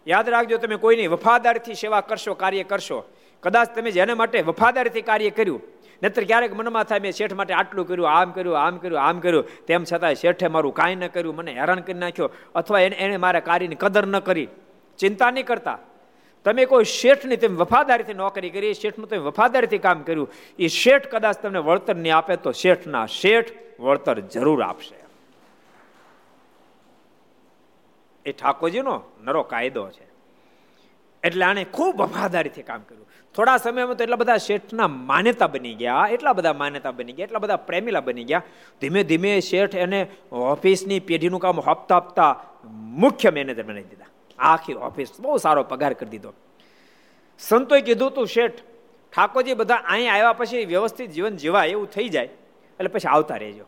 [0.07, 2.99] યાદ રાખજો, તમે કોઈની વફાદારીથી સેવા કરશો, કાર્ય કરશો.
[3.43, 5.61] કદાચ તમે જેના માટે વફાદારીથી કાર્ય કર્યું
[6.03, 9.65] નહીતર ક્યારેક મનમાં થાય, મેં શેઠ માટે આટલું કર્યું, આમ કર્યું આમ કર્યું આમ કર્યું.
[9.65, 12.31] તેમ છતાં શેઠે મારું કાંઈ ન કર્યું, મને હેરાન કરી નાખ્યો.
[12.55, 14.47] અથવા એને એને મારા કાર્યની કદર ન કરી.
[14.99, 15.79] ચિંતા નહીં કરતા.
[16.45, 21.37] તમે કોઈ શેઠની તેમ વફાદારીથી નોકરી કરી, શેઠનું તમે વફાદારીથી કામ કર્યું, એ શેઠ કદાચ
[21.37, 23.45] તમને વળતર નહીં આપે તો શેઠના શેઠ
[23.79, 24.95] વળતર જરૂર આપશે.
[28.25, 30.08] એ ઠાકોરજીનો નરો કાયદો છે.
[31.23, 33.07] એટલે આણે ખૂબ વફાદારીથી કામ કર્યું.
[33.35, 37.43] થોડા સમયમાં તો એટલા બધા શેઠના માન્યતા બની ગયા, એટલા બધા માન્યતા બની ગયા, એટલા
[37.45, 38.43] બધા પ્રેમીલા બની ગયા.
[38.81, 39.99] ધીમે ધીમે શેઠ એને
[40.31, 42.31] ઓફિસની પેઢીનું કામ હપ્તા હપ્તા
[43.03, 44.11] મુખ્ય મેનેજર બનાવી દીધા.
[44.39, 46.31] આખી ઓફિસ બહુ સારો પગાર કરી દીધો.
[47.39, 48.59] સંતોએ કીધું તું શેઠ,
[49.13, 52.31] ઠાકોરજી બધા અહીં આવ્યા પછી વ્યવસ્થિત જીવન જીવાય એવું થઈ જાય,
[52.79, 53.65] એટલે પછી આવતા રહેજો.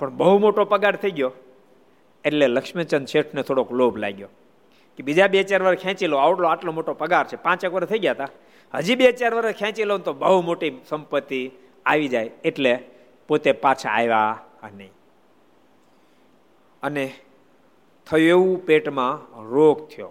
[0.00, 1.32] પણ બહુ મોટો પગાર થઈ ગયો,
[2.24, 4.30] એટલે લક્ષ્મીચંદ શેઠને થોડોક લોભ લાગ્યો.
[5.00, 7.36] કે બીજા બે ચાર વાર ખેંચી લો, આવડો આટલો મોટો પગાર છે.
[7.46, 8.30] પાંચેક વર્ષ થઈ ગયા હતા
[8.74, 11.40] હજી બે ચાર વર્ષ ખેંચી લો તો બહુ મોટી સંપત્તિ
[11.86, 12.30] આવી જાય.
[12.44, 12.72] એટલે
[13.28, 14.92] પોતે પાછા આવ્યા નહીં
[16.82, 17.04] અને
[18.06, 19.14] થયું એવું પેટમાં
[19.54, 20.10] રોગ થયો.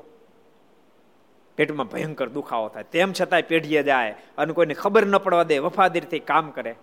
[1.58, 2.90] પેટમાં ભયંકર દુખાવો થાય.
[2.94, 6.74] તેમ છતાંય પેઢીએ જાય અને કોઈને ખબર ન પડવા દે, વફાદારીથી કામ કરે.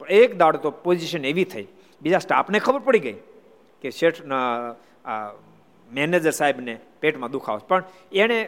[0.00, 1.66] પણ એક દાડ તો પોઝિશન એવી થઈ.
[2.02, 3.18] બીજા સ્ટાફને ખબર પડી ગઈ
[3.82, 4.20] કે શેઠ
[5.90, 6.74] મેનેજર સાહેબને
[7.06, 7.82] પેટમાં દુખાવો પણ
[8.22, 8.38] એણે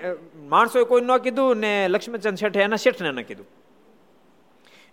[0.53, 3.49] માણસોએ કોઈ ન કીધું ને લક્ષ્મીચંદ શેઠે એના શેઠને ન કીધું.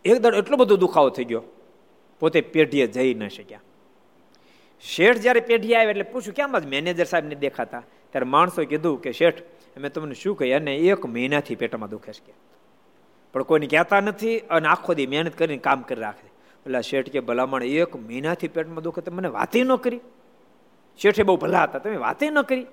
[0.06, 1.44] એકદમ એટલો બધો દુખાવો થઈ ગયો,
[2.22, 3.64] પોતે પેઢીએ જઈ ન શક્યા.
[4.84, 7.84] શેઠ જ્યારે પેઢી આવે એટલે પૂછ્યું, કેમ જ મેનેજર સાહેબને દેખાતા?
[8.12, 9.40] ત્યારે માણસોએ કીધું કે, શેઠ,
[9.78, 10.56] અમે તમને શું કહીએ?
[10.60, 12.34] અને એક મહિનાથી પેટમાં દુખે છે
[13.34, 16.28] પણ કોઈને કહેતા નથી અને આખો દી મહેનત કરીને કામ કરી રાખે.
[16.66, 20.02] એટલે શેઠ કે, ભલામણ, એક મહિનાથી પેટમાં દુખે તો મને વાતે ન કરી.
[21.00, 22.66] શેઠે બહુ ભલા હતા, તમે વાતે ન કરી.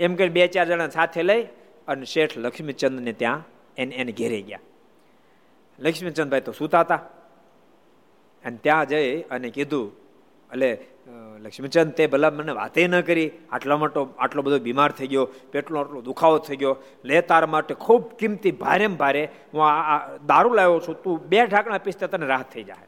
[0.00, 1.42] એમ કરી બે ચાર જણા સાથે લઈ
[1.88, 3.42] અને શેઠ લક્ષ્મીચંદને ત્યાં
[3.76, 4.60] એને એને ઘેરે ગયા.
[5.78, 7.00] લક્ષ્મીચંદભાઈ તો સૂતા હતા.
[8.44, 9.86] અને ત્યાં જઈ અને કીધું
[10.52, 10.70] એટલે
[11.40, 13.30] લક્ષ્મીચંદ, તે ભલા મને વાતે ન કરી.
[13.52, 16.76] આટલા મોટો, આટલો બધો બીમાર થઈ ગયો, પેટનો આટલો દુખાવો થઈ ગયો.
[17.04, 19.28] લે, તાર માટે ખૂબ કિંમતી ભારે ભારે.
[19.54, 21.02] હું આ દારૂ લાવ્યો છું.
[21.02, 22.86] તું બે ઢાંકણા પીસતે તને રાહત થઈ જાય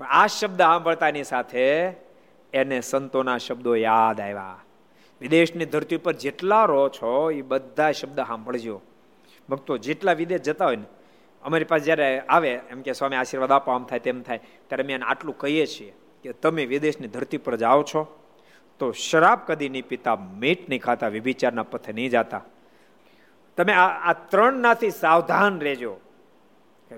[0.00, 1.64] પણ આ શબ્દ સાંભળતાની સાથે
[2.52, 4.60] એને સંતોના શબ્દો યાદ આવ્યા.
[5.20, 8.80] વિદેશની ધરતી પર જેટલા રહો છો, એ બધા શબ્દ સાંભળજો.
[9.48, 10.84] ભક્તો, જેટલા વિદેશ જતા હોય ને,
[11.42, 14.38] અમારી પાસે જ્યારે આવે, એમ કે સ્વામી, આશીર્વાદ આપો, આમ થાય તેમ થાય.
[14.68, 18.18] ત્યારે અમે આટલું કહીએ છીએ કે તમે વિદેશની ધરતી પર જાઓ છો,
[18.78, 22.44] તો શરાબ કદી નહીં પીતા મીટ નહીં ખાતા વિભિચારના પથે નહીં જતા.
[23.56, 25.96] તમે આ આ ત્રણનાથી સાવધાન રહેજો.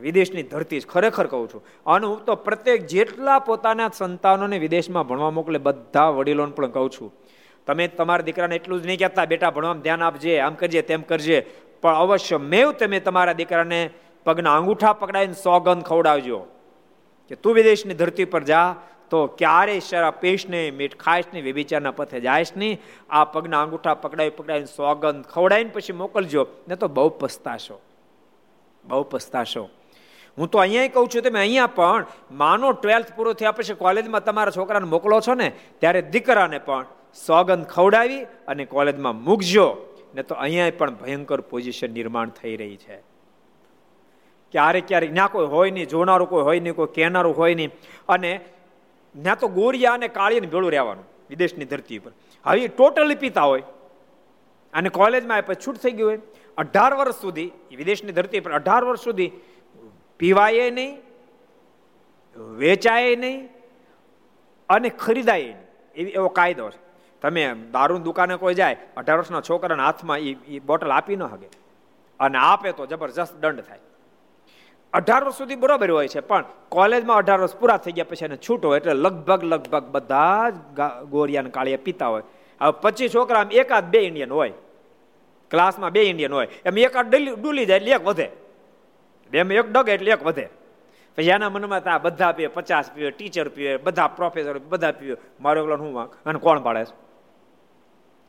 [0.01, 1.65] વિદેશની ધરતી ખરેખર કહું છું.
[1.87, 7.15] અને હું તો પ્રત્યેક જેટલા પોતાના સંતાનોને વિદેશમાં ભણવા મોકલે, બધા વડીલોને પણ કહું છું.
[7.69, 11.41] તમે તમારા દીકરાને એટલું જ નહીં કહેતા, બેટા ભણવામાં ધ્યાન આપજે, આમ કરજે, તેમ કરજે.
[11.83, 13.91] પણ અવશ્ય મેવ તમે તમારા દીકરાને
[14.25, 16.39] પગના અંગૂઠા પકડાવીને સોગંદ ખવડાવજો.
[17.29, 18.77] કે તું વિદેશની ધરતી પર જા,
[19.11, 22.81] તો ક્યારેય શરાબ પીશ નહીં, મીઠ ખાઈશ નહીં, વ્યભિચારના પથે જાયશ નહીં.
[23.11, 26.47] આ પગના અંગૂઠા પકડાવી પકડાવીને સોગંદ ખવડાવીને પછી મોકલજો.
[26.69, 27.81] ને તો બહુ પસ્તાશો.
[28.85, 29.71] બહુ પસ્તાશો.
[30.39, 34.51] હું તો અહીંયા કહું છું, તમે અહીંયા પણ માનો, ટ્વેલ્થ પૂરો થયા પછી કોલેજમાં તમારા
[34.51, 39.85] છોકરાને મોકલો છો ને, ત્યારે દીકરાને પણ સોગંદ ખવડાવી અને કોલેજમાં મૂકજો.
[40.15, 42.97] ને તો અહીંયા પણ ભયંકર પોઝિશન નિર્માણ થઈ રહી છે.
[44.53, 47.71] ક્યારેક ક્યારેક, ના કોઈ હોય નહીં, જોનારું કોઈ હોય નહીં, કોઈ કહેનારું હોય નહીં.
[48.09, 48.41] અને
[49.17, 52.13] ના તો ગોરિયા અને કાળીને ભેળું રહેવાનું, વિદેશની ધરતી ઉપર.
[52.45, 53.63] હવે ટોટલી પીતા હોય.
[54.73, 56.21] અને કોલેજમાં પછી છૂટ થઈ ગયું હોય.
[56.59, 59.31] અઢાર વર્ષ સુધી વિદેશની ધરતી પર અઢાર વર્ષ સુધી
[60.19, 60.99] પીવાય નહીં,
[62.59, 63.49] વેચાય નહીં
[64.69, 65.57] અને ખરીદાય નહીં.
[65.97, 66.88] એવી એવો કાયદો છે.
[67.23, 71.49] તમે દારૂ દુકાને કોઈ જાય, અઢાર વર્ષના છોકરાના હાથમાં એ બોટલ આપી ન શકે
[72.21, 73.81] અને આપે તો જબરજસ્ત દંડ થાય.
[74.93, 78.37] અઢાર વર્ષ સુધી બરોબર હોય છે, પણ કોલેજમાં અઢાર વર્ષ પૂરા થઈ ગયા પછી એને
[78.37, 80.55] છૂટ એટલે લગભગ લગભગ બધા જ
[81.11, 82.23] ગોરિયાને કાળિયા પીતા હોય.
[82.61, 84.53] હવે પચીસ છોકરા એકાદ બે ઇન્ડિયન હોય.
[85.51, 86.49] ક્લાસમાં બે ઇન્ડિયન હોય.
[86.65, 88.31] એમ એકાદ ડૂલી જાય એટલે એક વધે.
[89.33, 90.49] એમ એક ડગે એટલે એક વધે.
[91.19, 95.17] પછી એના મનમાં આ બધા પીવે, પચાસ પીવે, ટીચર પીવે, બધા પ્રોફેસર બધા પીવે.
[95.41, 95.93] મારો એકલો હું
[96.27, 97.08] અને કોણ પાડે છે?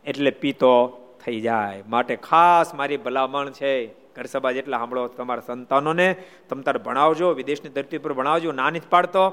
[0.06, 1.84] એટલે પીતો થઈ જાય.
[1.88, 6.16] માટે ખાસ મારી ભલામણ છે, ઘર સભા જેટલા સાંભળો તમારા સંતાનોને,
[6.50, 9.30] તમ તાર ભણાવજો, વિદેશની ધરતી પર ભણાવજો નાની જ પાડતો,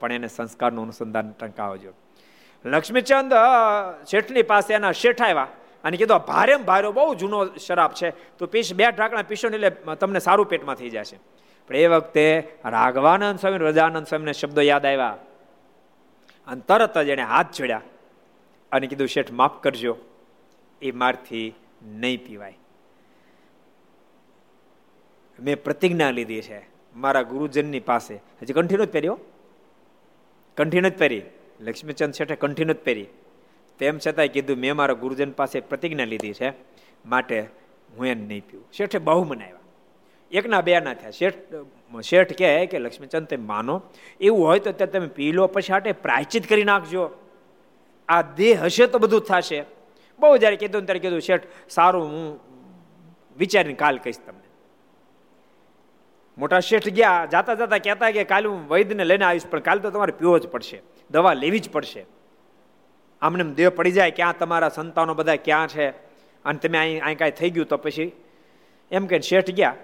[0.00, 1.92] પણ એને સંસ્કારનું અનુસંધાન ટંકાવજો.
[2.64, 3.32] લક્ષ્મીચંદ
[4.06, 5.46] શેઠની પાસે એના શેઠ આવ્યા
[5.84, 8.10] અને કીધું ભારે ભારે, બહુ જૂનો શરાબ છે.
[8.10, 11.18] તો પીશ બે ઢાંકણા પીશો એટલે તમને સારું પેટમાં થઈ જશે.
[11.68, 15.16] પણ એ વખતે રાઘવાનંદ સ્વામી, રજાનંદ સ્વામીને શબ્દો યાદ આવ્યા.
[16.46, 17.80] અને તરત જ એને હાથ જોડ્યા.
[18.72, 19.96] અને કીધું, શેઠ, માફ કરજો.
[20.82, 22.58] એ મારથી નહીં પીવાય.
[25.40, 26.66] મેં પ્રતિજ્ઞા લીધી છે
[26.96, 28.14] મારા ગુરુજનની પાસે.
[28.14, 29.18] હજી કંઠીનો જ પહેર્યો
[30.56, 31.22] કંઠીનો જ પહેરી.
[31.60, 33.06] લક્ષ્મીચંદ શેઠે કંઠીનો જ પહેરી.
[33.78, 36.52] તેમ છતાંય કીધું, મેં મારા ગુરુજન પાસે પ્રતિજ્ઞા લીધી છે
[37.06, 37.40] માટે
[37.96, 38.66] હું એને નહીં પીવું.
[38.72, 39.58] શેઠે બહુ મનાવ્યા.
[40.30, 41.10] એકના બે ના થયા.
[41.10, 41.34] શેઠ
[42.02, 43.82] શેઠ કહે કે, લક્ષ્મીચંદ, તમે માનો.
[44.20, 47.10] એવું હોય તો તમે પી લો, પછી આટે પ્રાયચિત કરી નાખજો.
[48.08, 49.64] આ દેહ હશે તો બધું થશે.
[50.20, 52.40] બહુ જ્યારે કીધું ત્યારે કીધું, શેઠ, સારું, હું
[53.38, 54.48] વિચારીને કાલ કહીશ તમને.
[56.38, 59.90] મોટા શેઠ ગયા, જાતા જાતા કહેતા કે, કાલે હું વૈદ્યને લઈને આવીશ, પણ કાલ તો
[59.90, 62.06] તમારે પીવો જ પડશે, દવા લેવી જ પડશે.
[63.22, 65.90] આમને દેહ પડી જાય, ક્યાં તમારા સંતાનો બધા ક્યાં છે?
[66.44, 68.12] અને તમે અહીં અહીં કાંઈ થઈ ગયું તો પછી?
[68.90, 69.74] એમ કે શેઠ ગયા.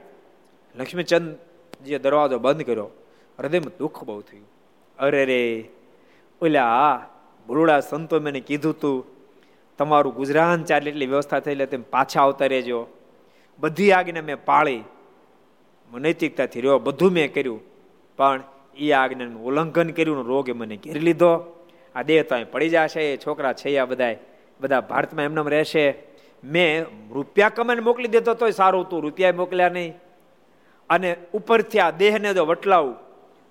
[0.75, 1.39] લક્ષ્મીચંદ
[1.85, 2.91] જે દરવાજો બંધ કર્યો,
[3.39, 4.49] હૃદયમાં દુઃખ બહુ થયું.
[4.99, 5.71] અરે રે,
[6.43, 7.07] ઓલા
[7.47, 9.05] ભૂલડા સંતો મેં કીધું તું,
[9.79, 12.87] તમારું ગુજરાન ચાલે એટલી વ્યવસ્થા એટલે તેમ પાછા આવતા રહેજો.
[13.59, 14.85] બધી આજ્ઞા મેં પાળી.
[15.95, 17.61] નૈતિકતાથી રહ્યો, બધું મેં કર્યું.
[18.17, 18.43] પણ
[18.77, 21.33] એ આજ્ઞાનું ઉલ્લંઘન કર્યું રોગે મને ઘેરી લીધો.
[21.95, 24.15] આ દેહ તો અહીં પડી જશે, એ છોકરા છે આ બધા
[24.61, 25.95] બધા ભારતમાં એમને રહેશે.
[26.45, 29.95] મેં રૂપિયા કમાઈને મોકલી દેતો તોય સારું હતું રૂપિયા મોકલ્યા નહીં.
[30.91, 32.95] અને ઉપરથી આ દેહને જો વટલાવું,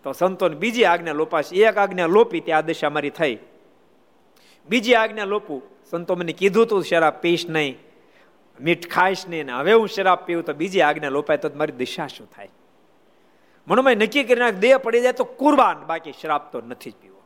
[0.04, 1.56] તો સંતોને બીજી આજ્ઞા લોપાશે.
[1.56, 3.38] એક આજ્ઞા લોપી, તે આ દશા મારી થઈ.
[4.70, 5.62] બીજી આજ્ઞા લોપું
[5.92, 7.78] સંતો મને કીધું તું, શરાબ પીશ નહીં.
[8.62, 9.46] મીઠ ખાઈશ નહીં.
[9.46, 12.50] ને હવે હું શરાબ પીવું તો બીજી આજ્ઞા લોપાય તો મારી દિશા શું થાય?
[13.68, 17.22] મનોમય નક્કી કરીને દેહ પડી જાય તો કુરબાન, બાકી શ્રાપ તો નથી જ પીવો.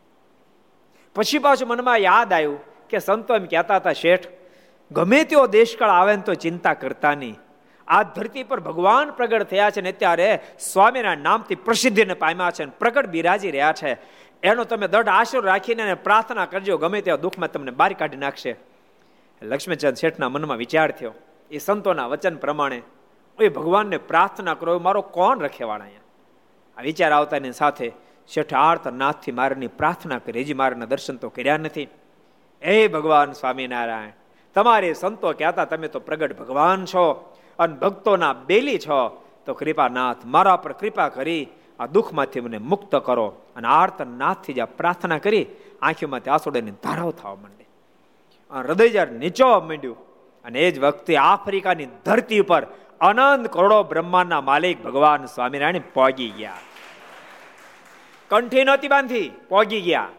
[1.16, 2.60] પછી પાછું મનમાં યાદ આવ્યું
[2.90, 4.28] કે સંતો એમ કહેતા હતા, શેઠ,
[4.92, 7.36] ગમે તેવો દેશકાળ આવે ને તો ચિંતા કરતા નહીં.
[7.88, 13.06] આ ધરતી પર ભગવાન પ્રગટ થયા છે ને અત્યારે સ્વામીના નામથી પ્રસિદ્ધિને પામ્યા છે પ્રગટ
[13.06, 13.98] બિરાજી રહ્યા છે.
[14.44, 18.52] એનો તમે દઢ આશરો રાખીને પ્રાર્થના કરજો, ગમે તેવા દુઃખમાં તમને બહાર કાઢી નાખશે.
[19.42, 21.14] લક્ષ્મીચંદ શેઠના મનમાં વિચાર થયો,
[21.52, 22.80] એ સંતોના વચન પ્રમાણે
[23.40, 26.06] એ ભગવાનને પ્રાર્થના કરો મારો કોણ રખેવાળા અહીંયા?
[26.78, 27.88] આ વિચાર આવતાની સાથે
[28.30, 31.88] શેઠ આર્ત નાથથી મારની પ્રાર્થના કરી, હજી મારના દર્શન તો કર્યા નથી.
[32.62, 34.16] એ ભગવાન સ્વામિનારાયણ,
[34.56, 37.06] તમારે સંતો કહેતા તમે તો પ્રગટ ભગવાન છો
[37.60, 39.00] અને ભક્તોના બેલી છો,
[39.46, 41.44] તો કૃપાનાથ મારા પર કૃપા કરી
[41.80, 45.46] આ દુઃખમાંથી મને મુક્ત કરો અને આર્તન નાથથી જ્યાં પ્રાર્થના કરી
[45.82, 47.66] આંખીમાંથી આસોડાની ધારાઓ થવા માંડે.
[48.52, 49.98] હૃદય જ્યારે નીચોવા માંડ્યું
[50.44, 52.68] અને એ જ વખતે આફ્રિકાની ધરતી ઉપર
[53.02, 56.54] અનંત કરોડો બ્રહ્માંડના માલિક ભગવાન સ્વામિનારાયણ પહોંચી ગયા.
[58.30, 60.10] કંઠી નહોતી બાંધી પહોંચી ગયા.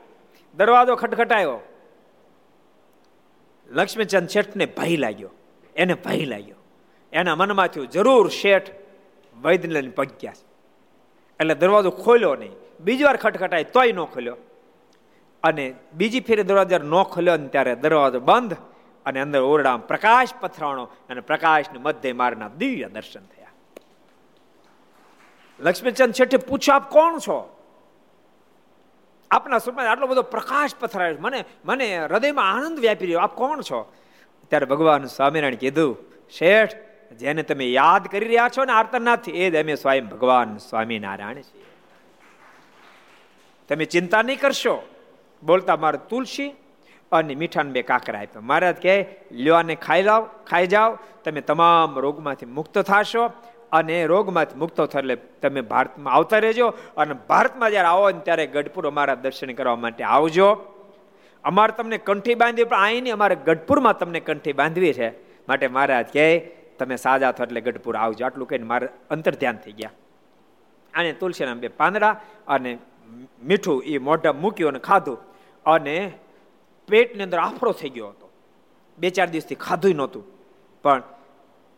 [0.57, 1.61] દરવાજો ખટખટાયો.
[3.69, 5.31] લક્ષ્મીચંદ શેઠને ભય લાગ્યો.
[5.77, 6.55] એને ભય લાગ્યો.
[7.13, 8.71] એના મનમાં થયું જરૂર શેઠ
[9.43, 10.33] વૈદ્યને પગ પગ્યા
[11.41, 12.53] એટલે દરવાજો ખોલ્યો નહીં.
[12.81, 14.37] બીજી વાર ખટખટાય તોય ન ખોલ્યો.
[15.43, 18.57] અને બીજી ફેરે દરવાજો ન ખોલ્યો ને ત્યારે દરવાજો બંધ
[19.07, 23.47] અને અંદર ઓરડામાં પ્રકાશ પથરાણો અને પ્રકાશની મધ્ય મારના દિવ્ય દર્શન થયા.
[25.61, 27.55] લક્ષ્મીચંદ શેઠે પૂછ્યું, આપ કોણ છો?
[29.31, 33.19] આપના સ્વપ્નમાં આટલો બધો પ્રકાશ પથરાયો મને મને હૃદયમાં આનંદ વ્યાપી રહ્યો.
[33.19, 33.93] આપ કોણ છો?
[34.49, 35.99] ત્યારે ભગવાન સ્વામિનારાયણ કીધું,
[36.31, 41.35] શેઠ જેને તમે યાદ કરી રહ્યા છો ને આર્તનાથ એ જ અમે સ્વયં ભગવાન સ્વામિનારાયણ
[41.35, 41.67] છીએ.
[43.69, 44.89] તમે ચિંતા નહીં કરશો.
[45.43, 46.55] બોલતા મારે તુલસી
[47.13, 48.41] અને મીઠાને બે કાકરા આપ્યા.
[48.41, 50.99] મહારાજ કહે લ્યોને ખાઈ લાવ, ખાઈ જાઓ.
[51.25, 53.33] તમે તમામ રોગમાંથી મુક્ત થશો
[53.73, 58.47] અને રોગમાંથી મુક્ત થાય એટલે તમે ભારતમાં આવતા રહેજો અને ભારતમાં જ્યારે આવો ને ત્યારે
[58.47, 60.75] ગઢપુર અમારા દર્શન કરવા માટે આવજો.
[61.45, 65.11] અમારે તમને કંઠી બાંધવી, પણ અહીંની અમારે ગઢપુરમાં તમને કંઠી બાંધવી છે.
[65.49, 68.25] માટે મહારાજ કહે તમે સાજા થો એટલે ગઢપુર આવજો.
[68.27, 69.91] આટલું કહીને મારે અંતર ધ્યાન થઈ ગયા.
[70.95, 72.79] અને તુલસીના બે પાંદડા અને
[73.43, 75.19] મીઠું એ મોઢા મૂક્યું અને ખાધું.
[75.67, 76.13] અને
[76.89, 78.31] પેટની અંદર આફરો થઈ ગયો હતો.
[78.99, 80.25] બે ચાર દિવસથી ખાધું નહોતું.
[80.83, 81.03] પણ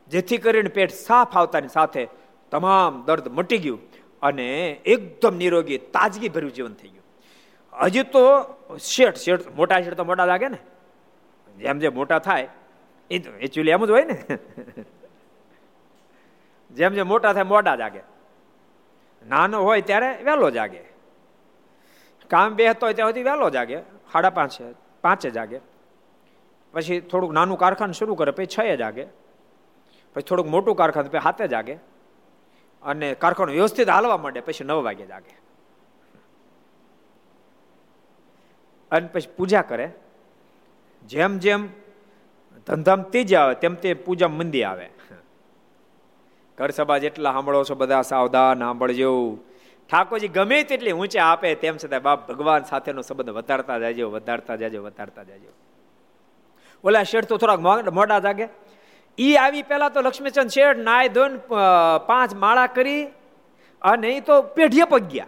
[0.09, 2.09] જેથી કરીને પેટ સાફ આવતાની સાથે
[2.51, 3.80] તમામ દર્દ મટી ગયું
[4.22, 4.46] અને
[4.86, 7.05] એકદમ નિરોગી તાજગી ભર્યું જીવન થઈ ગયું.
[7.82, 8.22] હજી તો
[8.80, 10.59] શેઠ શેઠ, મોટા શેઠ તો મોટા લાગે ને?
[11.59, 12.48] જેમ જેમ મોટા થાય
[13.11, 14.24] એ એકચ્યુઅલી એમ જ હોય ને.
[16.70, 18.00] જેમ જેમ મોટા થાય મોડા જાગે.
[19.28, 20.80] નાનો હોય ત્યારે વહેલો જાગે.
[22.28, 23.80] કામ બેહતો હોય ત્યાં સુધી વહેલો જાગે.
[24.12, 25.61] સાડા પાંચે પાંચે જાગે.
[26.72, 29.04] પછી થોડુંક નાનું કારખાનું શરૂ કરે, પછી છ જાગે.
[30.14, 31.74] પછી થોડુંક મોટું કારખાનું પછી હાથે જાગે.
[32.82, 35.40] અને કારખાનું વ્યવસ્થિત હાલવા માંડે, પછી નવ વાગે જાગે.
[38.90, 39.92] અને પછી પૂજા કરે.
[41.06, 41.79] જેમ જેમ
[42.70, 44.86] ધંધામ તેજ આવે, તેમ તે પૂજા મંદી આવે.
[46.58, 49.12] ઘર સભા જેટલા સાંભળો છો બધા સાવધાન સાંભળજો.
[49.90, 54.82] ઠાકોરજી ગમે તેટલી ઊંચે આપે, તેમ છતાં બાપ ભગવાન સાથેનો સંબંધ વધારતા જાજો વધારતા જાજો
[54.84, 55.50] વધારતા જાજો.
[56.84, 57.60] ઓલા શેઠ તો થોડાક
[57.92, 58.46] મોડા જાગે.
[59.18, 61.32] ઈ આવી પહેલા તો લક્ષ્મીચંદ શેઠ નાય ધોન
[62.06, 63.02] પાંચ માળા કરી
[63.82, 65.26] અને એ તો પેઢીએ પગ્યા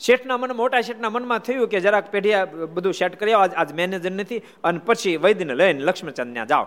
[0.00, 4.42] શેઠના મન, મોટા શેઠના મનમાં થયું કે જરાક પેઢીયા બધું સેટ કરી આજ મેનેજર નથી,
[4.64, 6.66] અને પછી વૈદ્યને લઈને લક્ષ્મીચંદ ત્યાં જાઓ.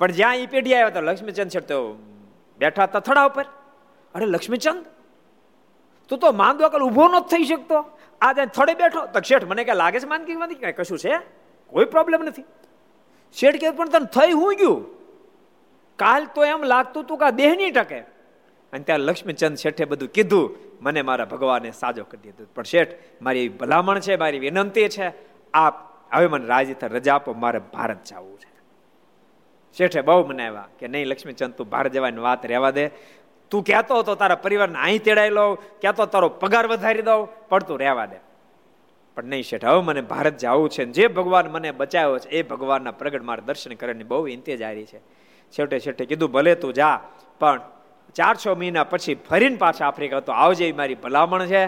[0.00, 1.78] પણ જ્યાં એ પેઢી આવ્યા તો લક્ષ્મીચંદ શેઠ તો
[2.60, 3.46] બેઠા હતા થડા ઉપર.
[4.14, 4.80] અરે લક્ષ્મીચંદ,
[6.08, 7.78] તું તો માંદો કાલ ઊભો ન થઈ શકતો.
[8.20, 10.54] આજે થડે બેઠો, તો શેઠ મને કઈ લાગે છે માંદગી માંથી?
[10.54, 11.14] કઈ કશું છે?
[11.72, 12.44] કોઈ પ્રોબ્લેમ નથી.
[13.36, 14.80] શેઠ કે પણ તને થઈ હું ગયું?
[15.98, 18.13] કાલ તો એમ લાગતું તું કે દેહ નહીં ટકે.
[18.74, 22.54] અને ત્યાં લક્ષ્મીચંદ શેઠે બધું કીધું, મને મારા ભગવાને સાજો કરી દીધું.
[22.54, 22.88] પણ શેઠ,
[23.22, 25.12] મારી ભલામણ છે, મારી વિનંતી છે,
[25.54, 25.74] આપ
[26.14, 28.62] હવે મને રાજી રજા આપો, મારે ભારત જવું છે.
[29.76, 32.88] શેઠે બહુ મનાવ્યા કે, નહીં લક્ષ્મીચંદ, તું ભારત જવાની વાત રહેવા દે.
[33.50, 38.06] તું કહેતો હતો, તારા પરિવારને અહીં તેડાઈ લઉં, કહેતો તારો પગાર વધારી દઉં પડતું રહેવા
[38.06, 38.16] દે.
[39.14, 42.90] પણ નહીં શેઠ, હવે મને ભારત જવું છે જે ભગવાન મને બચાવ્યો છે, એ ભગવાનના
[42.90, 44.98] પ્રગટ મારે દર્શન કરવાની બહુ ઇંતેજારી છે.
[45.50, 47.00] છેવટે છેવટે કીધું, ભલે તું જા,
[47.38, 47.60] પણ
[48.14, 51.62] ચાર છ મહિના પછી ફરીને પાછા આફ્રિકા તો આવજે મારી ભલામણ છે.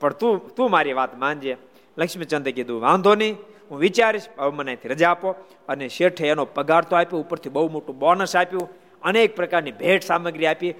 [0.00, 1.56] પણ તું તું મારી વાત માનજે.
[1.98, 3.36] લક્ષ્મીચંદે કીધું, વાંધો નહીં,
[3.70, 5.30] હું વિચારીશ, હવે મને રજા આપો.
[5.68, 8.68] અને શેઠે એનો પગાર તો આપ્યો, ઉપરથી બહુ મોટું બોનસ આપ્યું,
[9.02, 10.74] અનેક પ્રકારની ભેટ સામગ્રી આપી.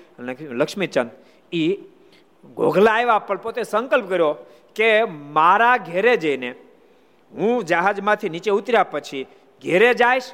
[0.61, 1.11] લક્ષ્મીચંદ
[1.53, 1.65] એ
[2.55, 4.33] ઘોઘલા આવ્યા, પણ પોતે સંકલ્પ કર્યો
[4.77, 5.05] કે
[5.39, 6.51] મારા ઘેરે જઈને
[7.33, 9.27] હું જહાજમાંથી નીચે ઉતર્યા પછી
[9.63, 10.29] ઘેરે જઈશ,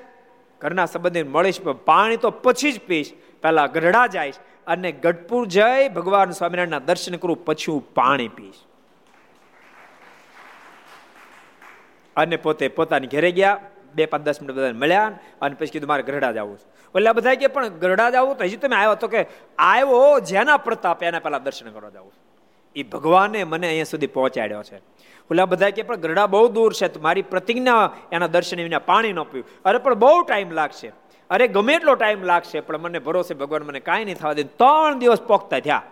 [0.61, 3.11] ઘરના સંબંધી મળીશ પાણી તો પછી જ પીશ.
[3.43, 4.35] પહેલાં ગઢડા જઈશ
[4.67, 8.55] અને ગઢપુર જઈ ભગવાન સ્વામિનારાયણના દર્શન કરું, પછી હું પાણી પીશ.
[12.17, 13.61] અને પોતે પોતાની ઘરે ગયા,
[13.95, 16.59] બે પાંચ દસ મિનિટ બધા મળ્યા અને પછી કીધું, મારે ગરડા જવું
[16.95, 19.27] એટલે બધા કે, પણ ગરડા જવું તો હજી તમે આવ્યો તો કે,
[19.59, 22.13] આવ્યો જેના પ્રતાપ, એના પહેલા દર્શન કરવા જવું
[22.77, 24.77] એ ભગવાને મને અહીંયા સુધી પહોંચાડ્યો છે.
[25.31, 29.13] ઓલા બધા કે, પણ ગરડા બહુ દૂર છે, તો મારી પ્રતિજ્ઞા એના દર્શન વિના પાણી
[29.13, 29.63] ન પીવું.
[29.65, 30.93] અરે, પણ બહુ ટાઈમ લાગશે.
[31.35, 34.43] અરે ગમે એટલો ટાઈમ લાગશે, પણ મને ભરોસે ભગવાન મને કાંઈ નહીં થવા દે.
[34.43, 35.83] ત્રણ દિવસ પોખતા થયા.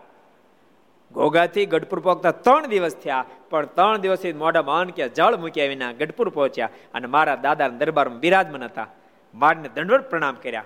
[1.13, 5.93] ઘોઘાથી ગઢપુર પહોંચતા ત્રણ દિવસ થયા, પણ ત્રણ દિવસથી મોઢા માન કે જળ મૂક્યા વિના
[5.93, 8.87] ગઢપુર પહોંચ્યા અને મારા દાદાના દરબારમાં બિરાજમાન હતા.
[9.35, 10.65] મારને દંડવત પ્રણામ કર્યા.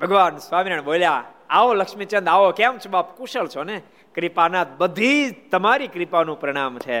[0.00, 3.16] ભગવાન સ્વામિનારાયણ બોલ્યા, આવો લક્ષ્મીચંદ, આવો, કેમ છો બાપ?
[3.16, 3.82] કુશળ છો ને?
[4.14, 7.00] કૃપાનાથ, બધી તમારી કૃપાનું પ્રણામ છે.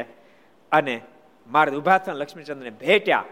[0.72, 1.00] અને
[1.48, 3.24] મારે ઊભા થયા લક્ષ્મીચંદને ભેટ્યા.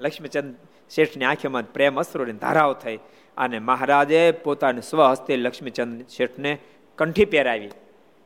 [0.00, 0.54] લક્ષ્મીચંદ
[0.90, 2.98] શેઠની આંખોમાં પ્રેમ અશ્રુની ધારાઓ થઈ
[3.36, 6.52] અને મહારાજે પોતાની સ્વહસ્તે લક્ષ્મીચંદ શેઠને
[6.98, 7.70] કંઠી પહેરાવી.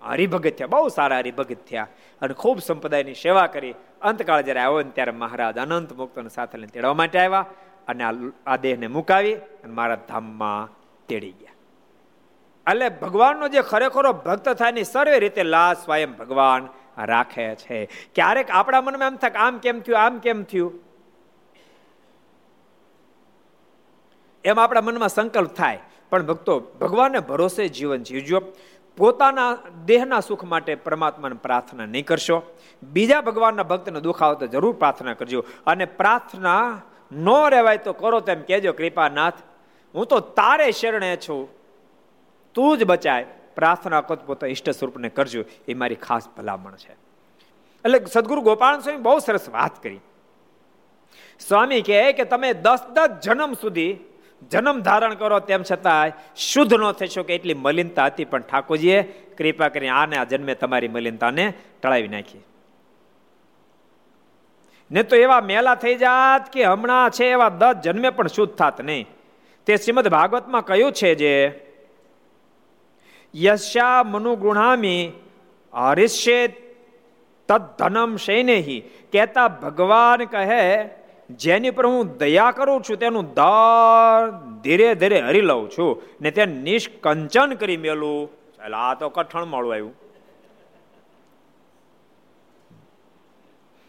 [0.03, 1.89] હરિભગત થયા, બહુ સારા હરિભગત થયા
[2.23, 3.75] અને ખૂબ સંપ્રદાયની સેવા કરી.
[4.03, 7.47] અંતકાળ જ્યારે આવ્યો ને ત્યારે મહારાજ અનંત મુક્તોને સાથે લઈને તેડવા માટે આવ્યા
[7.89, 8.03] અને
[8.47, 10.71] આ દેહને મુકાવી અને મારા ધામમાં
[11.09, 11.57] તેડી ગયા.
[12.67, 16.69] એટલે ભગવાનનો જે ખરેખરો ભક્ત થાય ને સર્વે રીતે લાશ સ્વયં ભગવાન
[17.05, 17.79] રાખે છે.
[18.15, 20.73] ક્યારેક આપણા મનમાં એમ થાય આમ કેમ થયું, આમ કેમ થયું?
[24.45, 25.81] એમ આપણા મનમાં સંકલ્પ થાય.
[26.11, 28.43] પણ ભક્તો, ભગવાનને ભરોસે જીવન જીવજો.
[28.97, 32.43] પોતાના દેહના સુખ માટે પરમાત્માને પ્રાર્થના નહીં કરશો.
[32.83, 35.45] બીજા ભગવાનના ભક્તને દુઃખ આવે તો જરૂર પ્રાર્થના કરજો.
[35.67, 36.83] અને પ્રાર્થના
[37.13, 39.35] ન રહેવાય તો કરો તેમ કહેજો, કૃપાનાથ,
[39.95, 41.49] હું તો તારે શરણે છું.
[42.55, 43.27] તું જ બચાય.
[43.57, 45.45] પ્રાર્થના કરો પોતા ઈષ્ટ સ્વરૂપને કરજો.
[45.69, 46.93] એ મારી ખાસ ભલામણ છે.
[47.85, 50.01] એટલે સદગુરુ ગોપાલ સ્વામી બહુ સરસ વાત કરી.
[51.49, 53.99] સ્વામી કહે કે તમે દસ દસ જન્મ સુધી
[54.51, 58.25] જન્મ ધારણ કરો તેમ છતાં શુદ્ધ ન થઈ શકે એટલી મલિનતા હતી.
[58.25, 59.03] પણ ઠાકોરજીએ
[59.39, 62.41] કૃપા કરી આને આ જન્મે તમારી મલિનતાને ટળાવી નાખી.
[64.91, 68.81] ને તો એવા મેલા થઈ જાત કે હમણાં છે એવા દસ જન્મે પણ શુદ્ધ થાત
[68.81, 69.07] નહીં.
[69.67, 71.61] તે શ્રીમદ ભાગવતમાં કહ્યું છે જે
[73.35, 75.13] યશા મનુગુણામી
[75.75, 76.47] હરિષ્ય
[77.49, 78.81] તદ્ધનમ શૈનેહી
[79.13, 80.89] કહેતા ભગવાન કહે
[81.37, 84.31] જેની પર હું દયા કરું છું તેનું દર
[84.63, 88.31] ધીરે ધીરે હરી લઉં છું ને તે નિષ્કંચન કરી મેલું.
[88.65, 89.95] એટલે આ તો કઠણ મળું આવ્યું.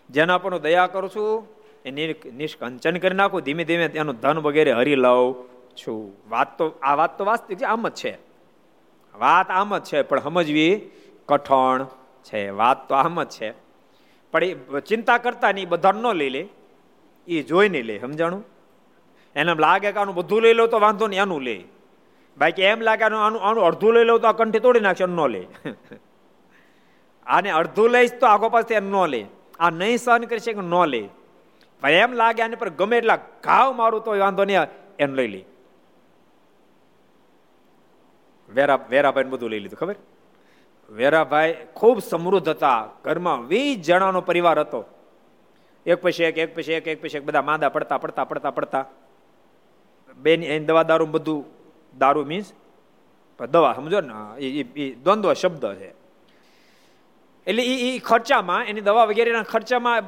[0.10, 1.48] જેના પર હું દયા કરું છું,
[1.86, 1.92] એ
[2.32, 6.14] નિષ્કંચન કરી નાખું, ધીમે ધીમે તેનું ધન વગેરે હરી લઉં છું.
[6.30, 8.18] વાત તો, આ વાત તો વાસ્તવિક છે, આમ જ છે.
[9.16, 10.90] વાત આમ જ છે, પણ સમજવી
[11.28, 11.86] કઠણ
[12.24, 12.50] છે.
[12.50, 13.54] વાત તો આમ જ છે.
[14.32, 14.56] પણ એ
[14.88, 16.48] ચિંતા કરતા નહીં બધા ન લઈ લે.
[17.28, 18.46] એ જોઈને લે, સમજાણું?
[19.36, 21.64] એને લાગે કે આનું બધું લઈ લો તો વાંધો નહીં, આનું લે.
[22.38, 25.48] બાકી એમ લાગે આનું આનું અડધું લઈ લો તો આ કંઠી તોડી નાખશે ન લે.
[27.26, 29.26] આને અડધું લઈશ તો આગો પાસે ન લે.
[29.60, 31.10] આ નહીં સહન કરી શકે ન લે.
[31.82, 34.60] ભાઈ એમ લાગે આની પર ગમે એટલા ઘાવ મારું તો વાંધો નહીં
[35.00, 35.46] એમ લઈ લે.
[38.50, 39.96] વેરા વેરાભાઈ બધું લઈ લીધું, ખબર?
[40.90, 42.90] વેરાભાઈ ખૂબ સમૃદ્ધ હતા.
[43.04, 44.86] ઘરમાં વીસ જણાનો પરિવાર હતો.
[45.86, 48.86] એક પછી એક એક પછી એક એક પછી એક, બધા માંદા પડતા પડતા પડતા પડતા.
[50.18, 51.46] બેન એની દવા દારૂ બધું,
[51.98, 52.54] દારૂ મીન્સ
[53.50, 55.94] દવા, સમજો ને, એ દ્વંદ્વ શબ્દ છે.
[57.48, 60.04] એટલે એ ખર્ચામાં, એની દવા વગેરેના ખર્ચામાં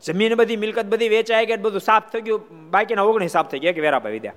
[0.00, 2.70] જમીન બધી, મિલકત બધી વેચાઈ ગઈ બધું સાફ થઈ ગયું.
[2.70, 4.32] બાકીના ઓગણીસ સાફ થઈ ગયા કે વેરાભાઈ વિદ્યા.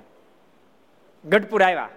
[1.24, 1.88] ગઢપુર આવ્યા.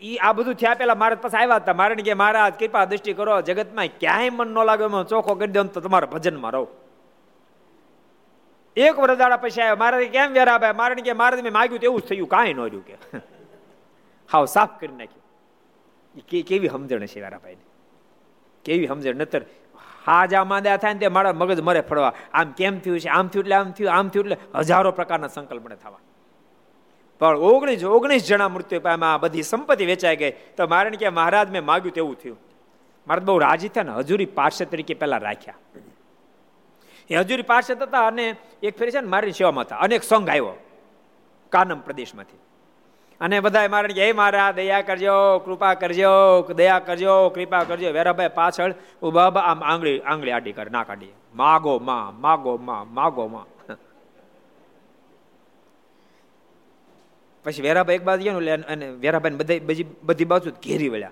[0.00, 1.74] એ આ બધું થયા પેલા મારા પાસે આવ્યા હતા.
[1.74, 3.40] મારે કે, મહારાજ, કૃપા દ્રષ્ટિ કરો.
[3.40, 6.68] જગતમાં ક્યાંય મન ન લાગે ચોખ્ખો કરી દો તો તમારા ભજનમાં રહો.
[8.76, 10.72] એક વરદાડા પછી આવ્યા, મારે કેમ વેરા ભાઈ?
[10.72, 12.96] મારે કે મારે મેં માગ્યું તો એવું જ થયું, કાંઈ ન રહ્યું કે.
[14.30, 15.24] હાવ સાફ કરી નાખ્યું.
[16.48, 17.56] કેવી સમજણ છે વેરાભાઈ
[18.64, 19.16] કેવી સમજણ?
[19.16, 19.42] નતર
[20.06, 22.12] હાજા માંદ્યા થાય ને તે મારા મગજ મરે ફળવા.
[22.32, 23.08] આમ કેમ થયું છે?
[23.08, 26.00] આમ થયું એટલે આમ થયું આમ થયું એટલે હજારો પ્રકારના સંકલ્પને થવા.
[27.20, 30.32] પણ ઓગણીસ ઓગણીસ જણા મૃત્યુ પામ્યા બધી સંપત્તિ વેચાઈ ગઈ.
[30.56, 32.38] તો મારે કે મહારાજ મેં માગ્યું તેવું થયું.
[33.06, 35.54] મારે બહુ રાજી થયા ને, હજુરી પાર્ષદ તરીકે પહેલા રાખ્યા.
[37.10, 39.76] એ હજુરી પાર્ષદ હતા અને એક ફેરી છે ને મારી સેવામાં હતા.
[39.76, 40.56] અનેક સંઘ આવ્યો
[41.52, 42.38] કાનમ પ્રદેશમાંથી.
[43.20, 46.12] અને બધાએ મારે હે મારા દયા કરજો, કૃપા કરજો,
[46.56, 47.92] દયા કરજો, કૃપા કરજો.
[47.92, 53.26] વેરાભાઈ પાછળ ઊભા આમ આંગળી આંગળી આડી કર ના કાઢી માગો, માં માગો માં માગો,
[53.26, 53.46] માં.
[57.44, 61.10] પછી વેરાભાઈ એક બાજુ ગયા અને વેરાભાઈ બધી બધી બાજુ ઘેરી વળ્યા.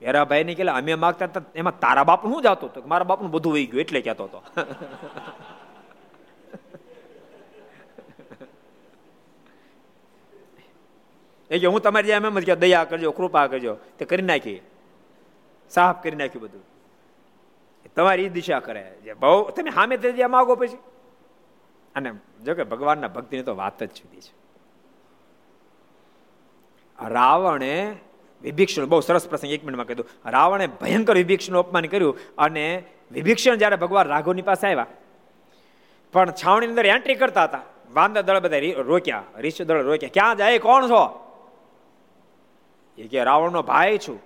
[0.00, 2.82] વેરાભાઈ ને કે અમે માગતા હતા એમાં તારા બાપ શું જાતો હતો?
[2.86, 4.42] મારા બાપનું બધું વહી ગયું એટલે કહેતો હતો.
[11.50, 13.76] એ કે, હું તમારી જેમ એમ જ કે દયા કરજો, કૃપા કરજો.
[13.98, 14.60] તે કરી નાખી.
[15.70, 16.62] સાફ કરી નાખ્યું બધું.
[17.96, 18.98] તમારી દિશા કરે.
[19.04, 20.78] જે બહુ તમે સામે તે માગો પછી.
[21.94, 22.12] અને
[22.44, 24.46] જો કે ભગવાનના ભક્તિની તો વાત જ જુદી છે.
[27.08, 27.96] રાવણે
[28.46, 32.66] વિભીક્ષણ બહુ સરસ પ્રસંગ એક મિનિટમાં કીધું રાવણે ભયંકર વિભીક્ષણનું અપમાન કર્યું અને
[33.12, 34.92] વિભીક્ષણ જ્યારે ભગવાન રાઘવની પાસે આવ્યા,
[36.14, 37.64] પણ છાવણી અંદર એન્ટ્રી કરતા હતા.
[37.94, 40.14] વાંદા દળ બધા રોક્યા ઋષિ દળ રોક્યા.
[40.14, 41.02] ક્યાં જાય કોણ છો?
[42.98, 44.18] એ કે રાવણનો ભાઈ છું.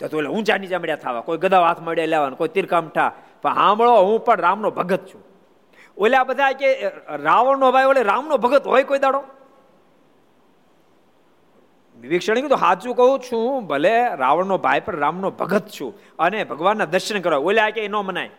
[0.00, 1.22] તો તું એટલે ઊંચા નીચા મળ્યા થવા.
[1.28, 3.10] કોઈ ગદા હાથ મળ્યા લેવાનું, કોઈ તીરકામઠા.
[3.42, 5.22] પણ સાંભળો, હું પણ રામનો ભગત છું.
[5.96, 6.68] ઓલા બધા કે,
[7.26, 9.20] રાવણનો ભાઈ ઓલે રામનો ભગત હોય કોઈ દાડો?
[12.04, 17.20] વિભીક્ષણે કીધું સાચું કહું છું, ભલે રાવણનો ભાઈ પણ રામનો ભગત છું અને ભગવાનના દર્શન
[17.20, 18.30] કરવા ઓલા કે ન મનાય.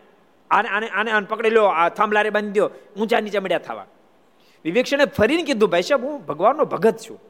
[0.50, 3.86] આને આને આને આને પકડી લો, આ થાંભલારે બાંધી દો ઊંચા નીચે મળ્યા થવા.
[4.64, 7.20] વિવેક્ષણે ફરીને કીધું, ભાઈ સાહેબ, હું ભગવાનનો ભગત છું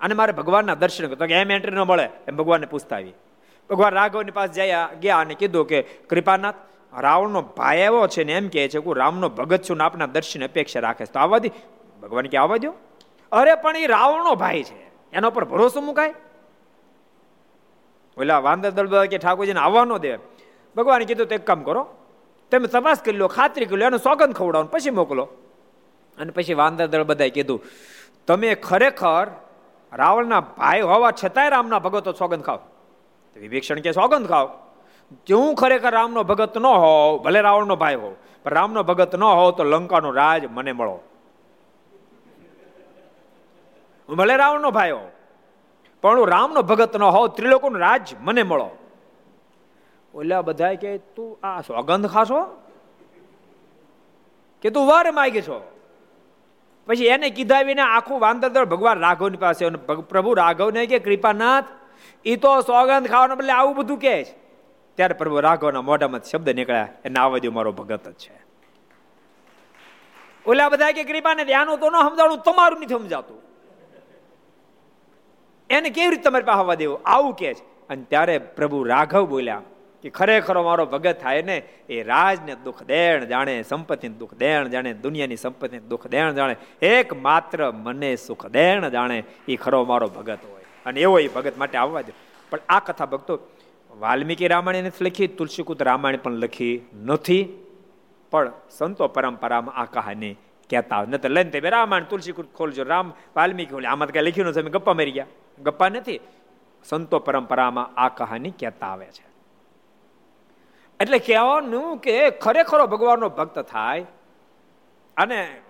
[0.00, 2.08] અને મારે ભગવાનના દર્શન તો કે, એમ એન્ટ્રી ન મળે.
[2.28, 3.12] એમ ભગવાનને પૂછતા આવી.
[3.70, 6.54] ભગવાન રાઘવની પાસે જયા, ગયા અને કીધું કે, કૃપાનાથ,
[6.98, 10.44] રાવણનો ભાઈ એવો છે ને એમ કહે છે હું રામનો ભગત છું ને આપના દર્શન
[10.44, 11.50] અપેક્ષા રાખે તો આવવા દે.
[12.02, 12.74] ભગવાન કે, આવવા દો
[13.32, 14.91] અરે, પણ એ રાવણનો ભાઈ છે.
[15.12, 16.14] એના પર ભરોસો મુકાય?
[18.18, 20.16] ઓલા વાંદર દળ કે ઠાકોરજીને આવવા ન દે.
[20.76, 21.86] ભગવાને કીધું, તો એક કામ કરો,
[22.50, 25.28] તમે તપાસ કરી લો, ખાતરી કરી લો, એનો સોગંદ ખવડાવો પછી મોકલો.
[26.18, 27.62] અને પછી વાંદર દળ બધાએ કીધું,
[28.26, 29.26] તમે ખરેખર
[29.92, 32.60] રાવણના ભાઈ હોવા છતાંય રામના ભગતો સોગંદ ખાવ
[33.36, 34.48] વિભીક્ષણ કે, સોગંદ ખાવ
[35.30, 39.50] હું ખરેખર રામનો ભગત ન હોવ ભલે રાવણનો ભાઈ હોવ પણ રામનો ભગત ન હોવ
[39.50, 40.92] તો લંકાનો રાજ મને મળો
[44.01, 44.92] હું ભલે રાવણનો ભાઈ
[46.02, 48.70] પણ હું રામનો ભગત ન હોઉં, ત્રિલોકોનું રાજ મને મળો.
[50.14, 52.44] ઓલા બધા કે, તું આ સોગંધ ખાશો?
[54.62, 55.78] કે તું વર માગી છો?
[56.86, 59.68] પછી એને કીધા વિના આખું વાંદરદળ ભગવાન રાઘવની પાસે
[60.08, 61.64] પ્રભુ રાઘવને કે, કૃપાનાથ
[62.24, 64.34] એ તો સોગંધ ખાવાના બદલે આવું બધું કે છે.
[64.94, 68.42] ત્યારે પ્રભુ રાઘવના મોઢામાં શબ્દ નીકળ્યા, એને આવજો મારો ભગત જ છે.
[70.46, 73.51] ઓલા બધા કે કૃપાને ધ્યાન તો ન સમજાણું, તમારું નથી સમજાતું.
[75.72, 77.00] એને કેવી રીતે તમારી પાસે આવવા દેવું?
[77.04, 77.72] આવું કે છે.
[77.88, 79.62] અને ત્યારે પ્રભુ રાઘવ બોલ્યા
[80.02, 84.92] કે ખરેખર મારો ભગત થાય ને, એ રાજને દુઃખ દેણ જાણે, સંપત્તિને દુઃખ દેણ જાણે,
[84.92, 90.38] દુનિયાની સંપત્તિને દુઃખ દેણ જાણે એક માત્ર મને સુખ દેણ જાણે, એ ખરો મારો ભગત
[90.52, 90.62] હોય.
[90.86, 92.12] અને એવો એ ભગત માટે આવવા દે.
[92.50, 93.38] પણ આ કથા ભક્તો,
[93.98, 97.48] વાલ્મીકી રામાયણ નથી લખી તુલસીકુત રામાયણ પણ લખી નથી,
[98.30, 100.34] પણ સંતો પરંપરામાં આ કહાની
[100.70, 104.92] કહેતા ન તો લઈને તે રામાયણ તુલસીકૃત ખોલજો, રામ, વાલ્મીકી આમાં કઈ લખ્યું નથી ગપ્પા
[104.92, 105.26] મારી ગયા.
[105.58, 106.20] ગપ્પા નથી.
[106.84, 109.32] સંતો પરંપરામાં આ કહાની કહેતા આવે છે.
[111.00, 114.06] એટલે કહેવાનું કે ખરેખરો ભગવાનનો ભક્ત થાય
[115.16, 115.60] અને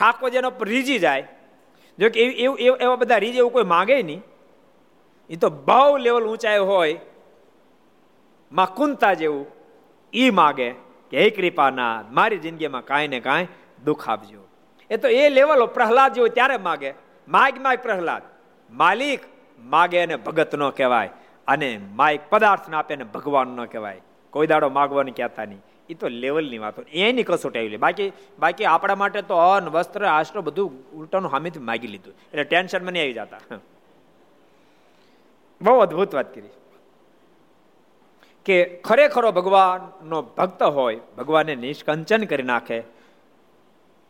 [0.00, 1.28] ઠાકોર જેનો રીજી જાય.
[1.98, 4.22] જો કે એવું, એવા બધા રીજ એવું કોઈ માગે નહીં.
[5.30, 7.00] એ તો બહુ લેવલ ઊંચાઈ હોય.
[8.52, 9.46] માં કુંતા જેવું
[10.12, 10.70] એ માગે
[11.10, 13.46] કે, હે કૃપાના મારી જિંદગીમાં કાંઈ ને કાંઈ
[13.84, 14.48] દુઃખ આપજો.
[14.90, 16.94] એ તો એ લેવલ પ્રહલાદ જેવો ત્યારે માગે.
[17.28, 18.22] માગ માગ પ્રહલાદ.
[18.70, 19.20] માલિક
[19.58, 21.10] માગે અને ભગત ન કહેવાય
[21.48, 24.00] અને માઇક પદાર્થ ના આપે ભગવાન ન કહેવાય.
[24.30, 25.62] કોઈ દાડો માગવાની કહેતા નહીં.
[25.88, 26.88] એ તો લેવલની વાત.
[26.88, 31.86] એની કસોટ આવી બાકી બાકી આપણા માટે તો અન્ન, વસ્ત્ર, આશ્રો બધું ઉલટાનું સામેથી માગી
[31.86, 32.14] લીધું.
[32.14, 33.56] એટલે ટેન્શન મને આવી જતા.
[35.62, 36.48] બહુ અદભુત વાત કરી.
[38.44, 42.82] કે ખરેખરો ભગવાનનો ભક્ત હોય, ભગવાનને નિષ્કંચન કરી નાખે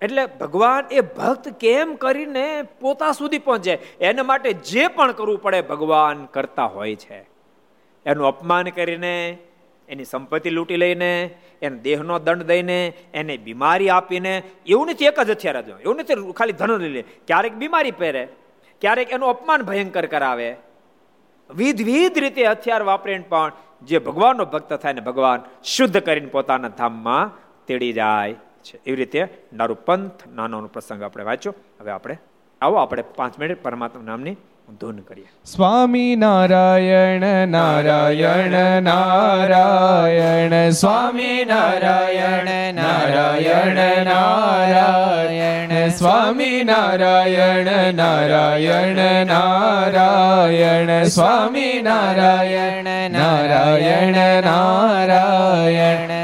[0.03, 3.79] એટલે ભગવાન એ ભક્ત કેમ કરીને પોતા સુધી પહોંચે?
[4.01, 7.27] એના માટે જે પણ કરવું પડે ભગવાન કરતા હોય છે.
[8.07, 9.39] એનું અપમાન કરીને,
[9.89, 15.31] એની સંપત્તિ લૂંટી લઈને, એને દેહનો દંડ દઈને, એને બીમારી આપીને, એવું નથી એક જ
[15.31, 17.03] હથિયાર જ એવું નથી ખાલી ધન લઈ લે.
[17.03, 18.29] ક્યારેક બીમારી પહેરે,
[18.81, 20.57] ક્યારેક એનું અપમાન ભયંકર કરાવે.
[21.55, 26.69] વિધ વિધ રીતે હથિયાર વાપરીને પણ જે ભગવાનનો ભક્ત થાય ને ભગવાન શુદ્ધ કરીને પોતાના
[26.69, 27.31] ધામમાં
[27.67, 28.35] તેડી જાય.
[28.65, 28.77] છે.
[28.87, 31.55] એવી રીતે નારું પંથ, નાનો પ્રસંગ આપણે વાંચ્યો.
[31.81, 32.17] હવે આપણે
[32.61, 34.37] આવો, આપણે પાંચ મિનિટ પરમાત્મા નામની
[34.81, 35.29] ધૂન કરીએ.
[35.45, 40.71] સ્વામી નારાયણ નારાયણ નારાયણ.
[40.71, 45.89] સ્વામી નારાયણ નારાયણ નારાયણ.
[45.89, 51.03] સ્વામી નારાયણ નારાયણ નારાયણ.
[51.05, 56.24] સ્વામી નારાયણ નારાયણ નારાયણ.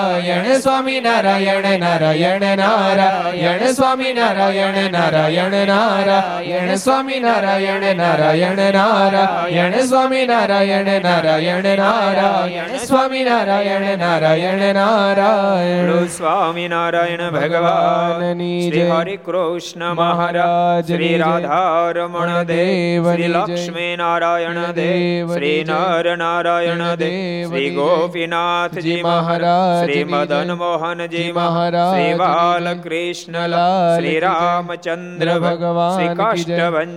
[0.00, 14.64] નારાયણ સ્વામી નારાયણ નારાયણ સ્વામિનારાયણ નારાયણ નારાયણ સ્વામિનારાયણ નારાયણ નારાયણ સ્વામિનારાયણ નારાયણ નારાયણ સ્વામિનારાયણ નારાયણ
[14.74, 25.34] નારાયણ બોલો સ્વામિનારાયણ ભગવાનની શ્રી હરિ કૃષ્ણ મહારાજ શ્રી રાધારમણ દેવ શ્રી લક્ષ્મી નારાયણ દેવ
[25.34, 33.54] શ્રી નર નારાયણ દેવ શ્રી ગોપીનાથજી મહારાજ શ્રી મદન મોહનજી મહારાજ શ્રી બાલકૃષ્ણ
[33.94, 36.92] શ્રી રામચંદ્ર ભગવાન શ્રી કાષ્ટભન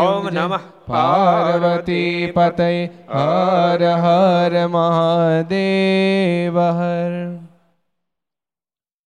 [0.00, 2.68] ઓમ નમઃ પાર્વતી પતય
[3.14, 7.51] હર હર મહાદેવ હર